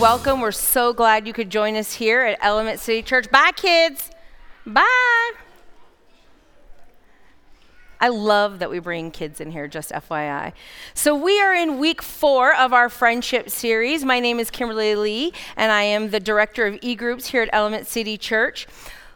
welcome. 0.00 0.40
We're 0.40 0.50
so 0.50 0.94
glad 0.94 1.26
you 1.26 1.34
could 1.34 1.50
join 1.50 1.76
us 1.76 1.92
here 1.92 2.22
at 2.22 2.38
Element 2.40 2.80
City 2.80 3.02
Church. 3.02 3.30
Bye, 3.30 3.50
kids. 3.54 4.10
Bye. 4.64 5.32
I 8.00 8.08
love 8.08 8.60
that 8.60 8.70
we 8.70 8.78
bring 8.78 9.10
kids 9.10 9.42
in 9.42 9.50
here, 9.50 9.68
just 9.68 9.90
FYI. 9.90 10.54
So, 10.94 11.14
we 11.14 11.38
are 11.42 11.54
in 11.54 11.78
week 11.78 12.00
four 12.00 12.54
of 12.54 12.72
our 12.72 12.88
friendship 12.88 13.50
series. 13.50 14.02
My 14.02 14.20
name 14.20 14.40
is 14.40 14.50
Kimberly 14.50 14.94
Lee, 14.94 15.34
and 15.54 15.70
I 15.70 15.82
am 15.82 16.08
the 16.08 16.20
director 16.20 16.66
of 16.66 16.78
e 16.80 16.94
groups 16.94 17.26
here 17.26 17.42
at 17.42 17.50
Element 17.52 17.86
City 17.86 18.16
Church. 18.16 18.66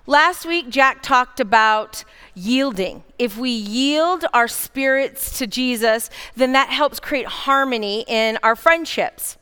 Last 0.07 0.45
week, 0.45 0.69
Jack 0.69 1.03
talked 1.03 1.41
about 1.41 2.05
yielding. 2.35 3.05
If 3.19 3.39
we 3.39 3.49
yield 3.49 4.27
our 4.35 4.49
spirits 4.49 5.39
to 5.39 5.47
Jesus, 5.47 6.11
then 6.37 6.53
that 6.53 6.69
helps 6.69 7.01
create 7.01 7.27
harmony 7.27 8.05
in 8.07 8.37
our 8.43 8.55
friendships. 8.55 9.39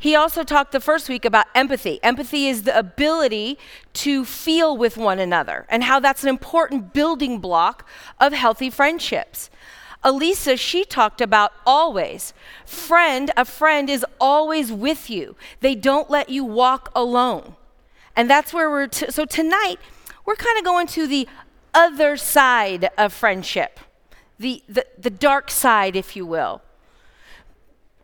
He 0.00 0.16
also 0.16 0.44
talked 0.44 0.72
the 0.72 0.80
first 0.80 1.10
week 1.10 1.26
about 1.26 1.46
empathy. 1.54 2.00
Empathy 2.02 2.48
is 2.48 2.62
the 2.62 2.76
ability 2.76 3.58
to 3.92 4.24
feel 4.24 4.74
with 4.74 4.96
one 4.96 5.18
another 5.18 5.66
and 5.68 5.84
how 5.84 6.00
that's 6.00 6.22
an 6.22 6.30
important 6.30 6.94
building 6.94 7.38
block 7.38 7.86
of 8.18 8.32
healthy 8.32 8.70
friendships. 8.70 9.50
Elisa, 10.02 10.56
she 10.56 10.84
talked 10.86 11.20
about 11.20 11.52
always. 11.66 12.32
Friend, 12.64 13.30
a 13.36 13.44
friend 13.44 13.90
is 13.90 14.06
always 14.18 14.72
with 14.72 15.10
you. 15.10 15.36
They 15.60 15.74
don't 15.74 16.08
let 16.08 16.30
you 16.30 16.44
walk 16.44 16.90
alone. 16.94 17.56
And 18.16 18.28
that's 18.28 18.54
where 18.54 18.70
we're, 18.70 18.86
t- 18.86 19.10
so 19.10 19.26
tonight, 19.26 19.76
we're 20.24 20.34
kind 20.34 20.58
of 20.58 20.64
going 20.64 20.86
to 20.86 21.06
the 21.06 21.28
other 21.74 22.16
side 22.16 22.88
of 22.96 23.12
friendship, 23.12 23.78
the, 24.38 24.62
the, 24.66 24.86
the 24.98 25.10
dark 25.10 25.50
side, 25.50 25.94
if 25.94 26.16
you 26.16 26.24
will. 26.24 26.62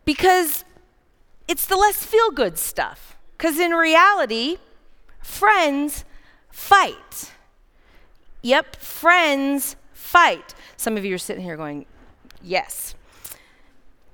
Because 0.05 0.63
it's 1.47 1.65
the 1.65 1.75
less 1.75 2.05
feel 2.05 2.31
good 2.31 2.57
stuff. 2.57 3.17
Because 3.37 3.59
in 3.59 3.71
reality, 3.71 4.57
friends 5.21 6.03
fight. 6.49 7.31
Yep, 8.41 8.77
friends 8.77 9.75
fight. 9.93 10.55
Some 10.75 10.97
of 10.97 11.05
you 11.05 11.13
are 11.15 11.19
sitting 11.19 11.43
here 11.43 11.57
going, 11.57 11.85
yes. 12.41 12.95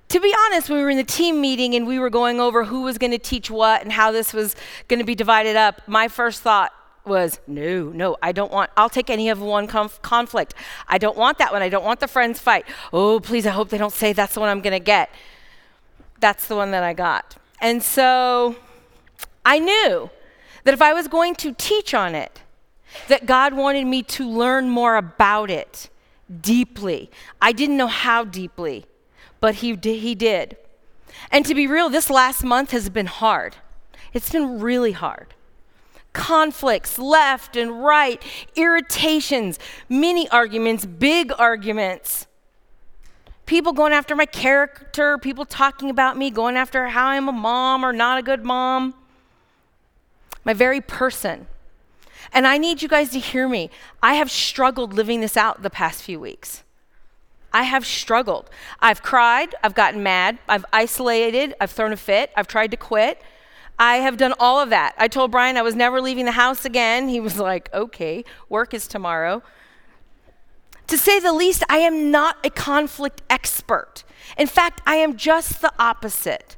To 0.09 0.19
be 0.19 0.33
honest, 0.45 0.69
when 0.69 0.77
we 0.77 0.83
were 0.83 0.89
in 0.89 0.97
the 0.97 1.03
team 1.03 1.41
meeting 1.41 1.73
and 1.73 1.87
we 1.87 1.97
were 1.99 2.09
going 2.09 2.39
over 2.39 2.65
who 2.65 2.81
was 2.81 2.97
going 2.97 3.11
to 3.11 3.17
teach 3.17 3.49
what 3.49 3.81
and 3.81 3.91
how 3.91 4.11
this 4.11 4.33
was 4.33 4.55
going 4.87 4.99
to 4.99 5.05
be 5.05 5.15
divided 5.15 5.55
up, 5.55 5.81
my 5.87 6.07
first 6.07 6.41
thought 6.41 6.71
was 7.05 7.39
no, 7.47 7.89
no, 7.89 8.15
I 8.21 8.31
don't 8.31 8.51
want, 8.51 8.71
I'll 8.77 8.89
take 8.89 9.09
any 9.09 9.29
of 9.29 9.41
one 9.41 9.67
conf- 9.67 10.01
conflict. 10.01 10.53
I 10.87 10.97
don't 10.97 11.17
want 11.17 11.37
that 11.39 11.51
one. 11.51 11.61
I 11.61 11.69
don't 11.69 11.83
want 11.83 11.99
the 11.99 12.07
friends 12.07 12.39
fight. 12.39 12.65
Oh, 12.91 13.19
please, 13.19 13.45
I 13.45 13.51
hope 13.51 13.69
they 13.69 13.77
don't 13.77 13.93
say 13.93 14.13
that's 14.13 14.35
the 14.35 14.39
one 14.39 14.49
I'm 14.49 14.61
going 14.61 14.73
to 14.73 14.79
get 14.79 15.09
that's 16.23 16.47
the 16.47 16.55
one 16.55 16.71
that 16.71 16.83
I 16.83 16.93
got. 16.93 17.35
And 17.59 17.83
so 17.83 18.55
I 19.45 19.59
knew 19.59 20.09
that 20.63 20.73
if 20.73 20.81
I 20.81 20.93
was 20.93 21.09
going 21.09 21.35
to 21.35 21.51
teach 21.51 21.93
on 21.93 22.15
it, 22.15 22.41
that 23.09 23.25
God 23.25 23.53
wanted 23.53 23.85
me 23.85 24.03
to 24.03 24.25
learn 24.25 24.69
more 24.69 24.95
about 24.95 25.51
it 25.51 25.89
deeply. 26.41 27.11
I 27.41 27.51
didn't 27.51 27.75
know 27.75 27.87
how 27.87 28.23
deeply, 28.23 28.85
but 29.41 29.55
He, 29.55 29.75
he 29.75 30.15
did. 30.15 30.55
And 31.29 31.45
to 31.45 31.53
be 31.53 31.67
real, 31.67 31.89
this 31.89 32.09
last 32.09 32.41
month 32.41 32.71
has 32.71 32.87
been 32.87 33.07
hard. 33.07 33.57
It's 34.13 34.31
been 34.31 34.61
really 34.61 34.93
hard. 34.93 35.33
Conflicts 36.13 36.97
left 36.97 37.57
and 37.57 37.83
right, 37.83 38.23
irritations, 38.55 39.59
mini 39.89 40.29
arguments, 40.29 40.85
big 40.85 41.33
arguments 41.37 42.27
people 43.45 43.73
going 43.73 43.93
after 43.93 44.15
my 44.15 44.25
character, 44.25 45.17
people 45.17 45.45
talking 45.45 45.89
about 45.89 46.17
me, 46.17 46.29
going 46.29 46.55
after 46.55 46.87
how 46.87 47.07
I'm 47.07 47.27
a 47.27 47.33
mom 47.33 47.83
or 47.85 47.93
not 47.93 48.17
a 48.17 48.21
good 48.21 48.43
mom, 48.43 48.93
my 50.43 50.53
very 50.53 50.81
person. 50.81 51.47
And 52.31 52.47
I 52.47 52.57
need 52.57 52.81
you 52.81 52.87
guys 52.87 53.09
to 53.11 53.19
hear 53.19 53.47
me. 53.47 53.69
I 54.01 54.15
have 54.15 54.31
struggled 54.31 54.93
living 54.93 55.21
this 55.21 55.37
out 55.37 55.61
the 55.61 55.69
past 55.69 56.03
few 56.03 56.19
weeks. 56.19 56.63
I 57.51 57.63
have 57.63 57.85
struggled. 57.85 58.49
I've 58.79 59.03
cried, 59.03 59.53
I've 59.63 59.75
gotten 59.75 60.01
mad, 60.01 60.39
I've 60.49 60.65
isolated, 60.73 61.53
I've 61.61 61.71
thrown 61.71 61.93
a 61.93 61.97
fit, 61.97 62.31
I've 62.35 62.47
tried 62.47 62.71
to 62.71 62.77
quit. 62.77 63.21
I 63.77 63.97
have 63.97 64.17
done 64.17 64.33
all 64.39 64.59
of 64.59 64.69
that. 64.69 64.95
I 64.97 65.07
told 65.07 65.31
Brian 65.31 65.57
I 65.57 65.61
was 65.61 65.75
never 65.75 65.99
leaving 66.01 66.25
the 66.25 66.31
house 66.31 66.63
again. 66.63 67.09
He 67.09 67.19
was 67.19 67.39
like, 67.39 67.71
okay, 67.73 68.23
work 68.49 68.73
is 68.73 68.87
tomorrow. 68.87 69.43
To 70.87 70.97
say 70.97 71.19
the 71.19 71.33
least, 71.33 71.63
I 71.69 71.77
am 71.77 72.11
not 72.11 72.37
a 72.45 72.49
conflict 72.49 73.21
expert. 73.29 74.03
In 74.37 74.47
fact, 74.47 74.81
I 74.85 74.95
am 74.95 75.15
just 75.15 75.61
the 75.61 75.71
opposite. 75.79 76.55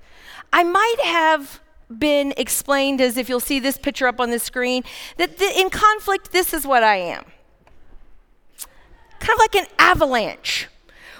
I 0.51 0.63
might 0.63 0.99
have 1.03 1.61
been 1.95 2.33
explained 2.37 2.99
as 3.01 3.17
if 3.17 3.29
you'll 3.29 3.39
see 3.39 3.59
this 3.59 3.77
picture 3.77 4.07
up 4.07 4.19
on 4.19 4.31
the 4.31 4.39
screen 4.39 4.83
that 5.17 5.37
th- 5.37 5.55
in 5.55 5.69
conflict, 5.69 6.31
this 6.31 6.53
is 6.53 6.65
what 6.65 6.83
I 6.83 6.95
am 6.95 7.25
kind 9.25 9.37
of 9.37 9.39
like 9.39 9.55
an 9.55 9.65
avalanche 9.79 10.67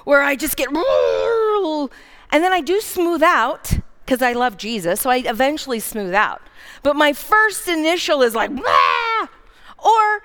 where 0.03 0.21
I 0.21 0.35
just 0.35 0.57
get, 0.57 0.67
and 0.67 2.43
then 2.43 2.53
I 2.53 2.61
do 2.61 2.79
smooth 2.79 3.23
out 3.23 3.73
because 4.05 4.21
I 4.21 4.33
love 4.33 4.57
Jesus, 4.57 5.01
so 5.01 5.09
I 5.09 5.17
eventually 5.17 5.79
smooth 5.79 6.13
out. 6.13 6.41
But 6.83 6.95
my 6.95 7.13
first 7.13 7.67
initial 7.67 8.21
is 8.21 8.35
like, 8.35 8.51
or 8.51 10.23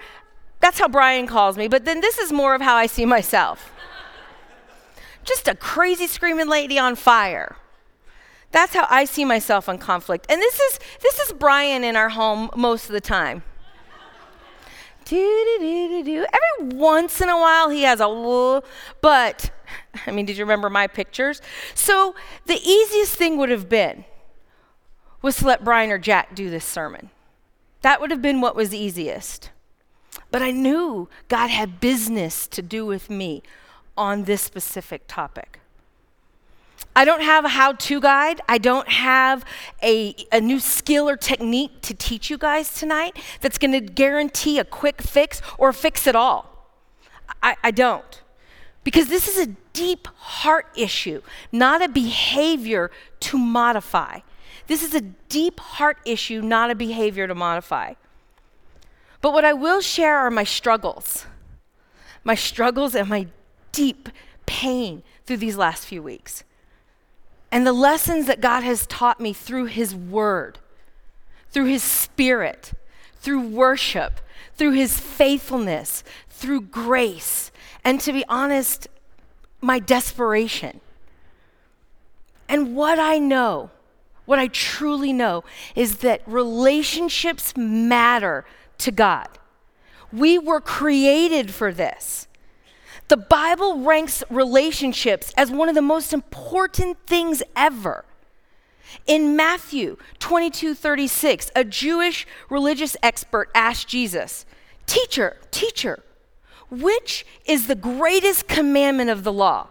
that's 0.60 0.78
how 0.78 0.88
Brian 0.88 1.26
calls 1.26 1.56
me, 1.56 1.68
but 1.68 1.84
then 1.84 2.00
this 2.00 2.18
is 2.18 2.32
more 2.32 2.54
of 2.54 2.60
how 2.60 2.76
I 2.76 2.86
see 2.86 3.06
myself. 3.06 3.72
Just 5.24 5.48
a 5.48 5.54
crazy 5.54 6.06
screaming 6.06 6.48
lady 6.48 6.78
on 6.78 6.96
fire. 6.96 7.56
That's 8.52 8.74
how 8.74 8.86
I 8.90 9.04
see 9.04 9.24
myself 9.24 9.68
in 9.68 9.78
conflict. 9.78 10.26
And 10.28 10.40
this 10.40 10.58
is 10.58 10.80
this 11.00 11.18
is 11.20 11.32
Brian 11.32 11.84
in 11.84 11.96
our 11.96 12.08
home 12.08 12.50
most 12.56 12.86
of 12.86 12.92
the 12.92 13.00
time. 13.00 13.42
do, 15.04 15.16
do 15.16 15.58
do 15.60 15.88
do 15.88 16.04
doo. 16.04 16.26
Every 16.26 16.76
once 16.76 17.20
in 17.20 17.28
a 17.28 17.36
while 17.36 17.70
he 17.70 17.82
has 17.82 18.00
a 18.00 18.62
but 19.00 19.50
I 20.06 20.10
mean, 20.10 20.26
did 20.26 20.36
you 20.36 20.44
remember 20.44 20.68
my 20.68 20.86
pictures? 20.86 21.40
So 21.74 22.14
the 22.46 22.56
easiest 22.56 23.14
thing 23.14 23.36
would 23.38 23.50
have 23.50 23.68
been 23.68 24.04
was 25.22 25.36
to 25.36 25.46
let 25.46 25.64
Brian 25.64 25.90
or 25.90 25.98
Jack 25.98 26.34
do 26.34 26.50
this 26.50 26.64
sermon. 26.64 27.10
That 27.82 28.00
would 28.00 28.10
have 28.10 28.22
been 28.22 28.40
what 28.40 28.56
was 28.56 28.74
easiest. 28.74 29.50
But 30.30 30.42
I 30.42 30.50
knew 30.50 31.08
God 31.28 31.48
had 31.48 31.80
business 31.80 32.46
to 32.48 32.62
do 32.62 32.86
with 32.86 33.10
me 33.10 33.42
on 33.96 34.24
this 34.24 34.42
specific 34.42 35.02
topic. 35.06 35.60
I 36.94 37.04
don't 37.04 37.22
have 37.22 37.44
a 37.44 37.48
how 37.48 37.72
to 37.72 38.00
guide. 38.00 38.40
I 38.48 38.58
don't 38.58 38.88
have 38.88 39.44
a, 39.82 40.14
a 40.32 40.40
new 40.40 40.58
skill 40.58 41.08
or 41.08 41.16
technique 41.16 41.82
to 41.82 41.94
teach 41.94 42.30
you 42.30 42.38
guys 42.38 42.74
tonight 42.74 43.16
that's 43.40 43.58
going 43.58 43.72
to 43.72 43.80
guarantee 43.80 44.58
a 44.58 44.64
quick 44.64 45.00
fix 45.00 45.40
or 45.58 45.72
fix 45.72 46.06
it 46.06 46.16
all. 46.16 46.68
I, 47.42 47.56
I 47.62 47.70
don't. 47.70 48.22
Because 48.82 49.08
this 49.08 49.28
is 49.28 49.38
a 49.38 49.50
deep 49.72 50.08
heart 50.16 50.66
issue, 50.74 51.22
not 51.52 51.82
a 51.82 51.88
behavior 51.88 52.90
to 53.20 53.38
modify. 53.38 54.20
This 54.66 54.82
is 54.82 54.94
a 54.94 55.00
deep 55.00 55.60
heart 55.60 55.98
issue, 56.04 56.40
not 56.40 56.70
a 56.70 56.74
behavior 56.74 57.26
to 57.26 57.34
modify. 57.34 57.94
But 59.20 59.32
what 59.32 59.44
I 59.44 59.52
will 59.52 59.80
share 59.80 60.18
are 60.18 60.30
my 60.30 60.44
struggles, 60.44 61.26
my 62.24 62.34
struggles 62.34 62.94
and 62.94 63.08
my 63.08 63.26
deep 63.72 64.08
pain 64.46 65.02
through 65.26 65.38
these 65.38 65.56
last 65.56 65.84
few 65.84 66.02
weeks. 66.02 66.44
And 67.52 67.66
the 67.66 67.72
lessons 67.72 68.26
that 68.26 68.40
God 68.40 68.62
has 68.62 68.86
taught 68.86 69.20
me 69.20 69.32
through 69.32 69.66
His 69.66 69.94
Word, 69.94 70.58
through 71.50 71.66
His 71.66 71.82
Spirit, 71.82 72.72
through 73.16 73.40
worship, 73.40 74.20
through 74.56 74.72
His 74.72 74.98
faithfulness, 74.98 76.02
through 76.28 76.62
grace, 76.62 77.50
and 77.84 78.00
to 78.00 78.12
be 78.12 78.24
honest, 78.28 78.88
my 79.60 79.78
desperation. 79.78 80.80
And 82.48 82.74
what 82.74 82.98
I 82.98 83.18
know, 83.18 83.70
what 84.24 84.38
I 84.38 84.46
truly 84.48 85.12
know, 85.12 85.44
is 85.74 85.98
that 85.98 86.22
relationships 86.26 87.56
matter 87.56 88.44
to 88.80 88.90
God. 88.92 89.28
We 90.12 90.38
were 90.38 90.60
created 90.60 91.52
for 91.52 91.72
this. 91.72 92.26
The 93.08 93.16
Bible 93.16 93.80
ranks 93.80 94.22
relationships 94.30 95.32
as 95.36 95.50
one 95.50 95.68
of 95.68 95.74
the 95.74 95.82
most 95.82 96.12
important 96.12 96.98
things 97.06 97.42
ever. 97.56 98.04
In 99.06 99.36
Matthew 99.36 99.96
22 100.18 100.74
36, 100.74 101.50
a 101.54 101.64
Jewish 101.64 102.26
religious 102.48 102.96
expert 103.02 103.50
asked 103.54 103.88
Jesus, 103.88 104.46
Teacher, 104.86 105.36
teacher, 105.50 106.02
which 106.70 107.24
is 107.44 107.66
the 107.66 107.74
greatest 107.74 108.48
commandment 108.48 109.10
of 109.10 109.24
the 109.24 109.32
law? 109.32 109.68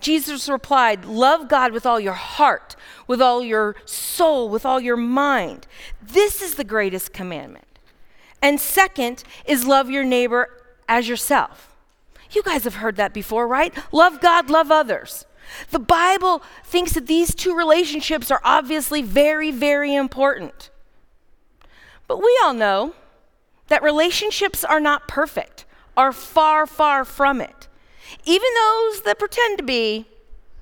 Jesus 0.00 0.48
replied, 0.48 1.04
Love 1.04 1.48
God 1.48 1.72
with 1.72 1.86
all 1.86 2.00
your 2.00 2.14
heart, 2.14 2.76
with 3.06 3.22
all 3.22 3.42
your 3.42 3.76
soul, 3.84 4.48
with 4.48 4.66
all 4.66 4.80
your 4.80 4.96
mind. 4.96 5.66
This 6.02 6.42
is 6.42 6.56
the 6.56 6.64
greatest 6.64 7.12
commandment. 7.12 7.64
And 8.44 8.60
second 8.60 9.24
is 9.46 9.66
love 9.66 9.88
your 9.88 10.04
neighbor 10.04 10.50
as 10.86 11.08
yourself. 11.08 11.74
You 12.30 12.42
guys 12.42 12.64
have 12.64 12.74
heard 12.74 12.96
that 12.96 13.14
before, 13.14 13.48
right? 13.48 13.72
Love 13.90 14.20
God, 14.20 14.50
love 14.50 14.70
others. 14.70 15.24
The 15.70 15.78
Bible 15.78 16.42
thinks 16.62 16.92
that 16.92 17.06
these 17.06 17.34
two 17.34 17.56
relationships 17.56 18.30
are 18.30 18.42
obviously 18.44 19.00
very, 19.00 19.50
very 19.50 19.94
important. 19.94 20.68
But 22.06 22.18
we 22.18 22.38
all 22.44 22.52
know 22.52 22.92
that 23.68 23.82
relationships 23.82 24.62
are 24.62 24.80
not 24.80 25.08
perfect, 25.08 25.64
are 25.96 26.12
far, 26.12 26.66
far 26.66 27.06
from 27.06 27.40
it. 27.40 27.66
Even 28.26 28.48
those 28.54 29.00
that 29.04 29.18
pretend 29.18 29.56
to 29.56 29.64
be, 29.64 30.04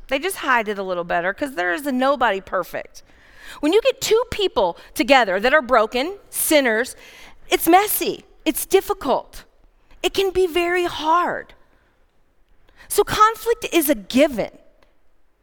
they 0.07 0.21
just 0.21 0.37
hide 0.37 0.69
it 0.69 0.79
a 0.79 0.85
little 0.85 1.03
better 1.03 1.33
because 1.33 1.57
there 1.57 1.73
is 1.73 1.85
a 1.85 1.91
nobody 1.91 2.41
perfect. 2.41 3.03
When 3.59 3.73
you 3.73 3.83
get 3.83 4.01
two 4.01 4.23
people 4.31 4.79
together 4.95 5.41
that 5.41 5.53
are 5.53 5.63
broken, 5.63 6.19
sinners, 6.31 6.95
it's 7.53 7.69
messy, 7.69 8.25
it's 8.45 8.67
difficult, 8.67 9.45
it 10.03 10.13
can 10.15 10.33
be 10.33 10.49
very 10.49 10.87
hard. 10.87 11.55
So, 12.89 13.05
conflict 13.05 13.67
is 13.73 13.89
a 13.89 13.95
given. 13.95 14.51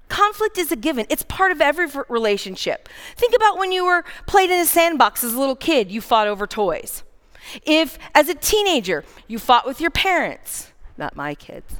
Conflict 0.10 0.58
is 0.58 0.72
a 0.72 0.76
given. 0.76 1.06
It's 1.10 1.24
part 1.24 1.52
of 1.52 1.62
every 1.62 1.88
relationship. 2.10 2.90
Think 3.16 3.34
about 3.36 3.58
when 3.58 3.72
you 3.72 3.86
were 3.86 4.04
played 4.26 4.50
in 4.50 4.60
a 4.60 4.66
sandbox 4.66 5.24
as 5.24 5.34
a 5.34 5.40
little 5.40 5.56
kid, 5.56 5.92
you 5.92 6.02
fought 6.02 6.28
over 6.28 6.46
toys. 6.46 7.04
If, 7.64 7.98
as 8.14 8.28
a 8.28 8.36
teenager, 8.36 9.04
you 9.28 9.40
fought 9.40 9.66
with 9.66 9.80
your 9.80 9.92
parents, 9.92 10.74
not 10.98 11.16
my 11.16 11.36
kids, 11.36 11.76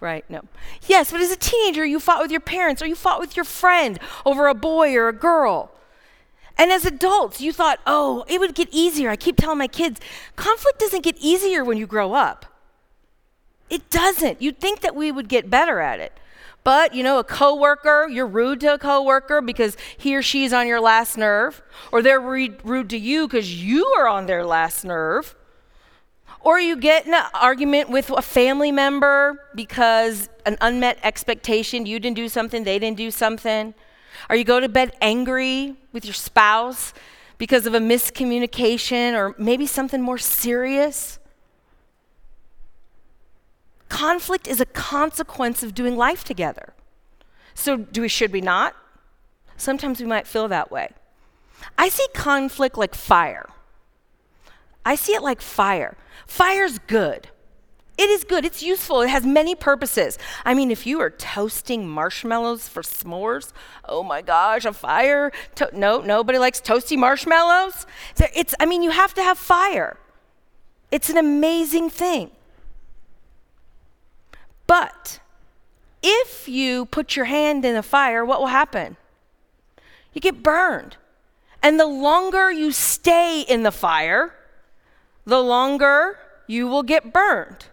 right? 0.00 0.24
No. 0.28 0.42
Yes, 0.86 1.12
but 1.12 1.20
as 1.20 1.30
a 1.30 1.36
teenager, 1.36 1.84
you 1.84 2.00
fought 2.00 2.20
with 2.20 2.30
your 2.30 2.40
parents 2.40 2.82
or 2.82 2.86
you 2.86 2.94
fought 2.94 3.20
with 3.20 3.36
your 3.36 3.44
friend 3.44 3.98
over 4.26 4.48
a 4.48 4.54
boy 4.54 4.94
or 4.94 5.08
a 5.08 5.12
girl. 5.12 5.70
And 6.56 6.70
as 6.70 6.84
adults, 6.84 7.40
you 7.40 7.52
thought, 7.52 7.80
oh, 7.86 8.24
it 8.28 8.38
would 8.38 8.54
get 8.54 8.68
easier. 8.70 9.10
I 9.10 9.16
keep 9.16 9.36
telling 9.36 9.58
my 9.58 9.66
kids, 9.66 10.00
conflict 10.36 10.78
doesn't 10.78 11.02
get 11.02 11.16
easier 11.18 11.64
when 11.64 11.78
you 11.78 11.86
grow 11.86 12.14
up. 12.14 12.46
It 13.70 13.90
doesn't. 13.90 14.40
You'd 14.40 14.60
think 14.60 14.80
that 14.80 14.94
we 14.94 15.10
would 15.10 15.28
get 15.28 15.50
better 15.50 15.80
at 15.80 15.98
it. 15.98 16.12
But, 16.62 16.94
you 16.94 17.02
know, 17.02 17.18
a 17.18 17.24
coworker, 17.24 18.08
you're 18.08 18.26
rude 18.26 18.60
to 18.60 18.74
a 18.74 18.78
coworker 18.78 19.42
because 19.42 19.76
he 19.98 20.16
or 20.16 20.22
she's 20.22 20.52
on 20.52 20.66
your 20.66 20.80
last 20.80 21.18
nerve, 21.18 21.60
or 21.92 22.00
they're 22.00 22.20
rude 22.20 22.88
to 22.88 22.96
you 22.96 23.26
because 23.26 23.62
you 23.62 23.84
are 23.98 24.08
on 24.08 24.26
their 24.26 24.46
last 24.46 24.84
nerve. 24.84 25.34
Or 26.40 26.60
you 26.60 26.76
get 26.76 27.06
an 27.06 27.14
argument 27.34 27.90
with 27.90 28.10
a 28.10 28.22
family 28.22 28.70
member 28.70 29.40
because 29.54 30.28
an 30.46 30.56
unmet 30.60 30.98
expectation, 31.02 31.84
you 31.84 31.98
didn't 31.98 32.16
do 32.16 32.28
something, 32.28 32.64
they 32.64 32.78
didn't 32.78 32.98
do 32.98 33.10
something. 33.10 33.74
Or 34.28 34.36
you 34.36 34.44
go 34.44 34.60
to 34.60 34.68
bed 34.68 34.96
angry 35.00 35.76
with 35.92 36.04
your 36.04 36.14
spouse 36.14 36.92
because 37.38 37.66
of 37.66 37.74
a 37.74 37.80
miscommunication 37.80 39.14
or 39.14 39.34
maybe 39.38 39.66
something 39.66 40.00
more 40.00 40.18
serious. 40.18 41.18
Conflict 43.88 44.46
is 44.46 44.60
a 44.60 44.66
consequence 44.66 45.62
of 45.62 45.74
doing 45.74 45.96
life 45.96 46.24
together. 46.24 46.74
So, 47.54 47.76
do 47.76 48.02
we, 48.02 48.08
should 48.08 48.32
we 48.32 48.40
not? 48.40 48.74
Sometimes 49.56 50.00
we 50.00 50.06
might 50.06 50.26
feel 50.26 50.48
that 50.48 50.70
way. 50.70 50.90
I 51.78 51.88
see 51.88 52.06
conflict 52.14 52.76
like 52.76 52.94
fire. 52.94 53.48
I 54.84 54.96
see 54.96 55.12
it 55.12 55.22
like 55.22 55.40
fire. 55.40 55.96
Fire's 56.26 56.78
good. 56.80 57.28
It 57.96 58.10
is 58.10 58.24
good. 58.24 58.44
It's 58.44 58.62
useful. 58.62 59.02
It 59.02 59.08
has 59.08 59.24
many 59.24 59.54
purposes. 59.54 60.18
I 60.44 60.52
mean, 60.54 60.70
if 60.70 60.86
you 60.86 61.00
are 61.00 61.10
toasting 61.10 61.88
marshmallows 61.88 62.68
for 62.68 62.82
s'mores, 62.82 63.52
oh 63.88 64.02
my 64.02 64.20
gosh, 64.20 64.64
a 64.64 64.72
fire. 64.72 65.30
To- 65.56 65.70
no, 65.72 66.00
nobody 66.00 66.38
likes 66.38 66.60
toasty 66.60 66.98
marshmallows. 66.98 67.86
It's, 68.34 68.54
I 68.58 68.66
mean, 68.66 68.82
you 68.82 68.90
have 68.90 69.14
to 69.14 69.22
have 69.22 69.38
fire. 69.38 69.96
It's 70.90 71.08
an 71.08 71.16
amazing 71.16 71.90
thing. 71.90 72.30
But 74.66 75.20
if 76.02 76.48
you 76.48 76.86
put 76.86 77.14
your 77.14 77.26
hand 77.26 77.64
in 77.64 77.76
a 77.76 77.82
fire, 77.82 78.24
what 78.24 78.40
will 78.40 78.48
happen? 78.48 78.96
You 80.12 80.20
get 80.20 80.42
burned. 80.42 80.96
And 81.62 81.78
the 81.78 81.86
longer 81.86 82.50
you 82.50 82.72
stay 82.72 83.42
in 83.42 83.62
the 83.62 83.72
fire, 83.72 84.34
the 85.24 85.40
longer 85.40 86.18
you 86.46 86.66
will 86.66 86.82
get 86.82 87.12
burned. 87.12 87.66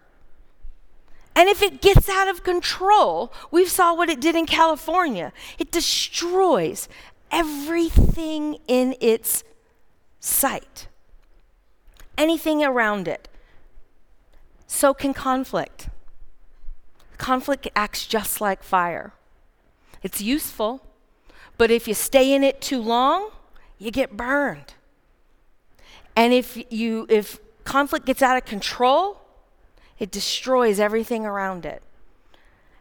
And 1.42 1.50
if 1.50 1.64
it 1.64 1.82
gets 1.82 2.08
out 2.08 2.28
of 2.28 2.44
control, 2.44 3.34
we 3.50 3.66
saw 3.66 3.96
what 3.96 4.12
it 4.12 4.22
did 4.22 4.36
in 4.36 4.46
California. 4.46 5.34
It 5.58 5.72
destroys 5.72 6.88
everything 7.32 8.60
in 8.68 8.96
its 9.02 9.44
sight, 10.20 10.88
anything 12.16 12.64
around 12.64 13.08
it. 13.08 13.28
So 14.68 14.94
can 14.94 15.16
conflict. 15.16 15.90
Conflict 17.18 17.68
acts 17.76 18.06
just 18.06 18.40
like 18.40 18.62
fire. 18.62 19.14
It's 20.04 20.22
useful, 20.22 20.86
but 21.58 21.72
if 21.72 21.88
you 21.88 21.96
stay 21.96 22.36
in 22.36 22.44
it 22.44 22.62
too 22.62 22.80
long, 22.80 23.32
you 23.80 23.90
get 23.90 24.16
burned. 24.16 24.76
And 26.16 26.34
if 26.34 26.72
you 26.72 27.08
if 27.10 27.40
conflict 27.64 28.06
gets 28.06 28.22
out 28.22 28.38
of 28.38 28.46
control, 28.46 29.21
it 30.02 30.10
destroys 30.10 30.80
everything 30.80 31.28
around 31.28 31.64
it. 31.64 31.84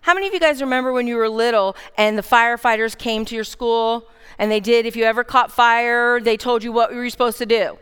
How 0.01 0.15
many 0.15 0.27
of 0.27 0.33
you 0.33 0.41
guys 0.41 0.63
remember 0.63 0.91
when 0.91 1.07
you 1.07 1.17
were 1.17 1.29
little 1.29 1.77
and 1.99 2.17
the 2.17 2.23
firefighters 2.23 2.97
came 2.97 3.27
to 3.27 3.35
your 3.35 3.45
school 3.45 4.09
and 4.39 4.51
they 4.51 4.59
did 4.59 4.87
if 4.87 4.97
you 4.97 5.05
ever 5.05 5.23
caught 5.23 5.53
fire, 5.53 6.19
they 6.19 6.39
told 6.39 6.65
you 6.65 6.73
what 6.73 6.93
you 6.93 6.97
were 6.97 7.11
supposed 7.11 7.37
to 7.37 7.45
do? 7.45 7.79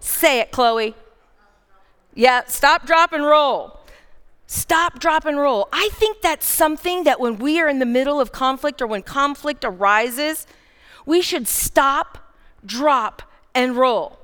Say 0.00 0.40
it, 0.40 0.50
Chloe. 0.50 0.94
Yeah, 2.14 2.44
stop, 2.46 2.86
drop, 2.86 3.12
and 3.12 3.22
roll. 3.22 3.80
Stop, 4.46 4.98
drop, 4.98 5.26
and 5.26 5.36
roll. 5.36 5.68
I 5.70 5.90
think 5.92 6.22
that's 6.22 6.46
something 6.46 7.04
that 7.04 7.20
when 7.20 7.36
we 7.36 7.60
are 7.60 7.68
in 7.68 7.80
the 7.80 7.86
middle 7.86 8.18
of 8.18 8.32
conflict 8.32 8.80
or 8.80 8.86
when 8.86 9.02
conflict 9.02 9.62
arises, 9.62 10.46
we 11.04 11.20
should 11.20 11.46
stop, 11.46 12.32
drop, 12.64 13.20
and 13.54 13.76
roll. 13.76 14.18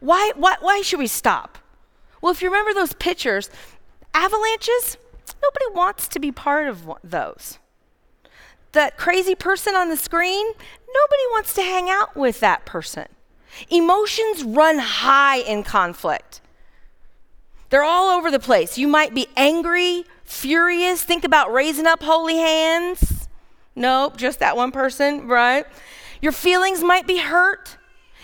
Why, 0.00 0.32
why, 0.34 0.56
why 0.58 0.82
should 0.82 0.98
we 0.98 1.06
stop? 1.06 1.58
Well, 2.20 2.32
if 2.32 2.42
you 2.42 2.48
remember 2.48 2.74
those 2.74 2.92
pictures, 2.94 3.50
avalanches, 4.14 4.96
nobody 5.42 5.64
wants 5.72 6.08
to 6.08 6.18
be 6.18 6.32
part 6.32 6.68
of 6.68 6.90
those. 7.02 7.58
That 8.72 8.96
crazy 8.96 9.34
person 9.34 9.74
on 9.74 9.88
the 9.88 9.96
screen, 9.96 10.46
nobody 10.46 11.24
wants 11.30 11.54
to 11.54 11.62
hang 11.62 11.90
out 11.90 12.16
with 12.16 12.40
that 12.40 12.66
person. 12.66 13.06
Emotions 13.68 14.44
run 14.44 14.78
high 14.78 15.38
in 15.38 15.62
conflict. 15.64 16.40
They're 17.70 17.84
all 17.84 18.16
over 18.16 18.30
the 18.30 18.38
place. 18.38 18.78
You 18.78 18.88
might 18.88 19.14
be 19.14 19.28
angry, 19.36 20.04
furious. 20.24 21.02
Think 21.02 21.24
about 21.24 21.52
raising 21.52 21.86
up 21.86 22.02
holy 22.02 22.36
hands. 22.36 23.28
Nope, 23.74 24.16
just 24.16 24.40
that 24.40 24.56
one 24.56 24.72
person, 24.72 25.26
right? 25.26 25.64
Your 26.20 26.32
feelings 26.32 26.82
might 26.82 27.06
be 27.06 27.18
hurt. 27.18 27.76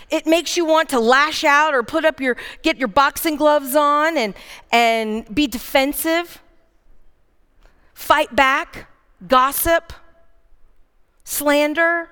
It 0.09 0.25
makes 0.25 0.55
you 0.55 0.65
want 0.65 0.89
to 0.89 0.99
lash 0.99 1.43
out 1.43 1.73
or 1.73 1.83
put 1.83 2.05
up 2.05 2.19
your 2.21 2.37
get 2.63 2.77
your 2.77 2.87
boxing 2.87 3.35
gloves 3.35 3.75
on 3.75 4.17
and 4.17 4.33
and 4.71 5.33
be 5.33 5.47
defensive. 5.47 6.41
Fight 7.93 8.35
back, 8.35 8.89
gossip, 9.27 9.91
slander, 11.23 12.09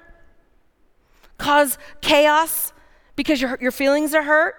cause 1.38 1.78
chaos 2.02 2.74
because 3.16 3.42
your 3.42 3.58
your 3.62 3.72
feelings 3.72 4.14
are 4.14 4.24
hurt. 4.24 4.56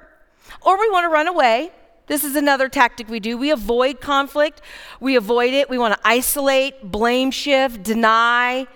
Or 0.63 0.79
we 0.79 0.89
want 0.91 1.05
to 1.05 1.09
run 1.09 1.29
away 1.29 1.73
this 2.07 2.23
is 2.23 2.37
another 2.37 2.69
tactic 2.69 3.09
we 3.09 3.19
do. 3.19 3.37
We 3.37 3.51
avoid 3.51 4.01
conflict, 4.01 4.63
we 5.01 5.17
avoid 5.17 5.53
it. 5.53 5.69
We 5.69 5.79
want 5.79 5.95
to 5.95 6.01
isolate, 6.05 6.91
blame 6.91 7.31
shift, 7.31 7.83
deny, 7.83 8.67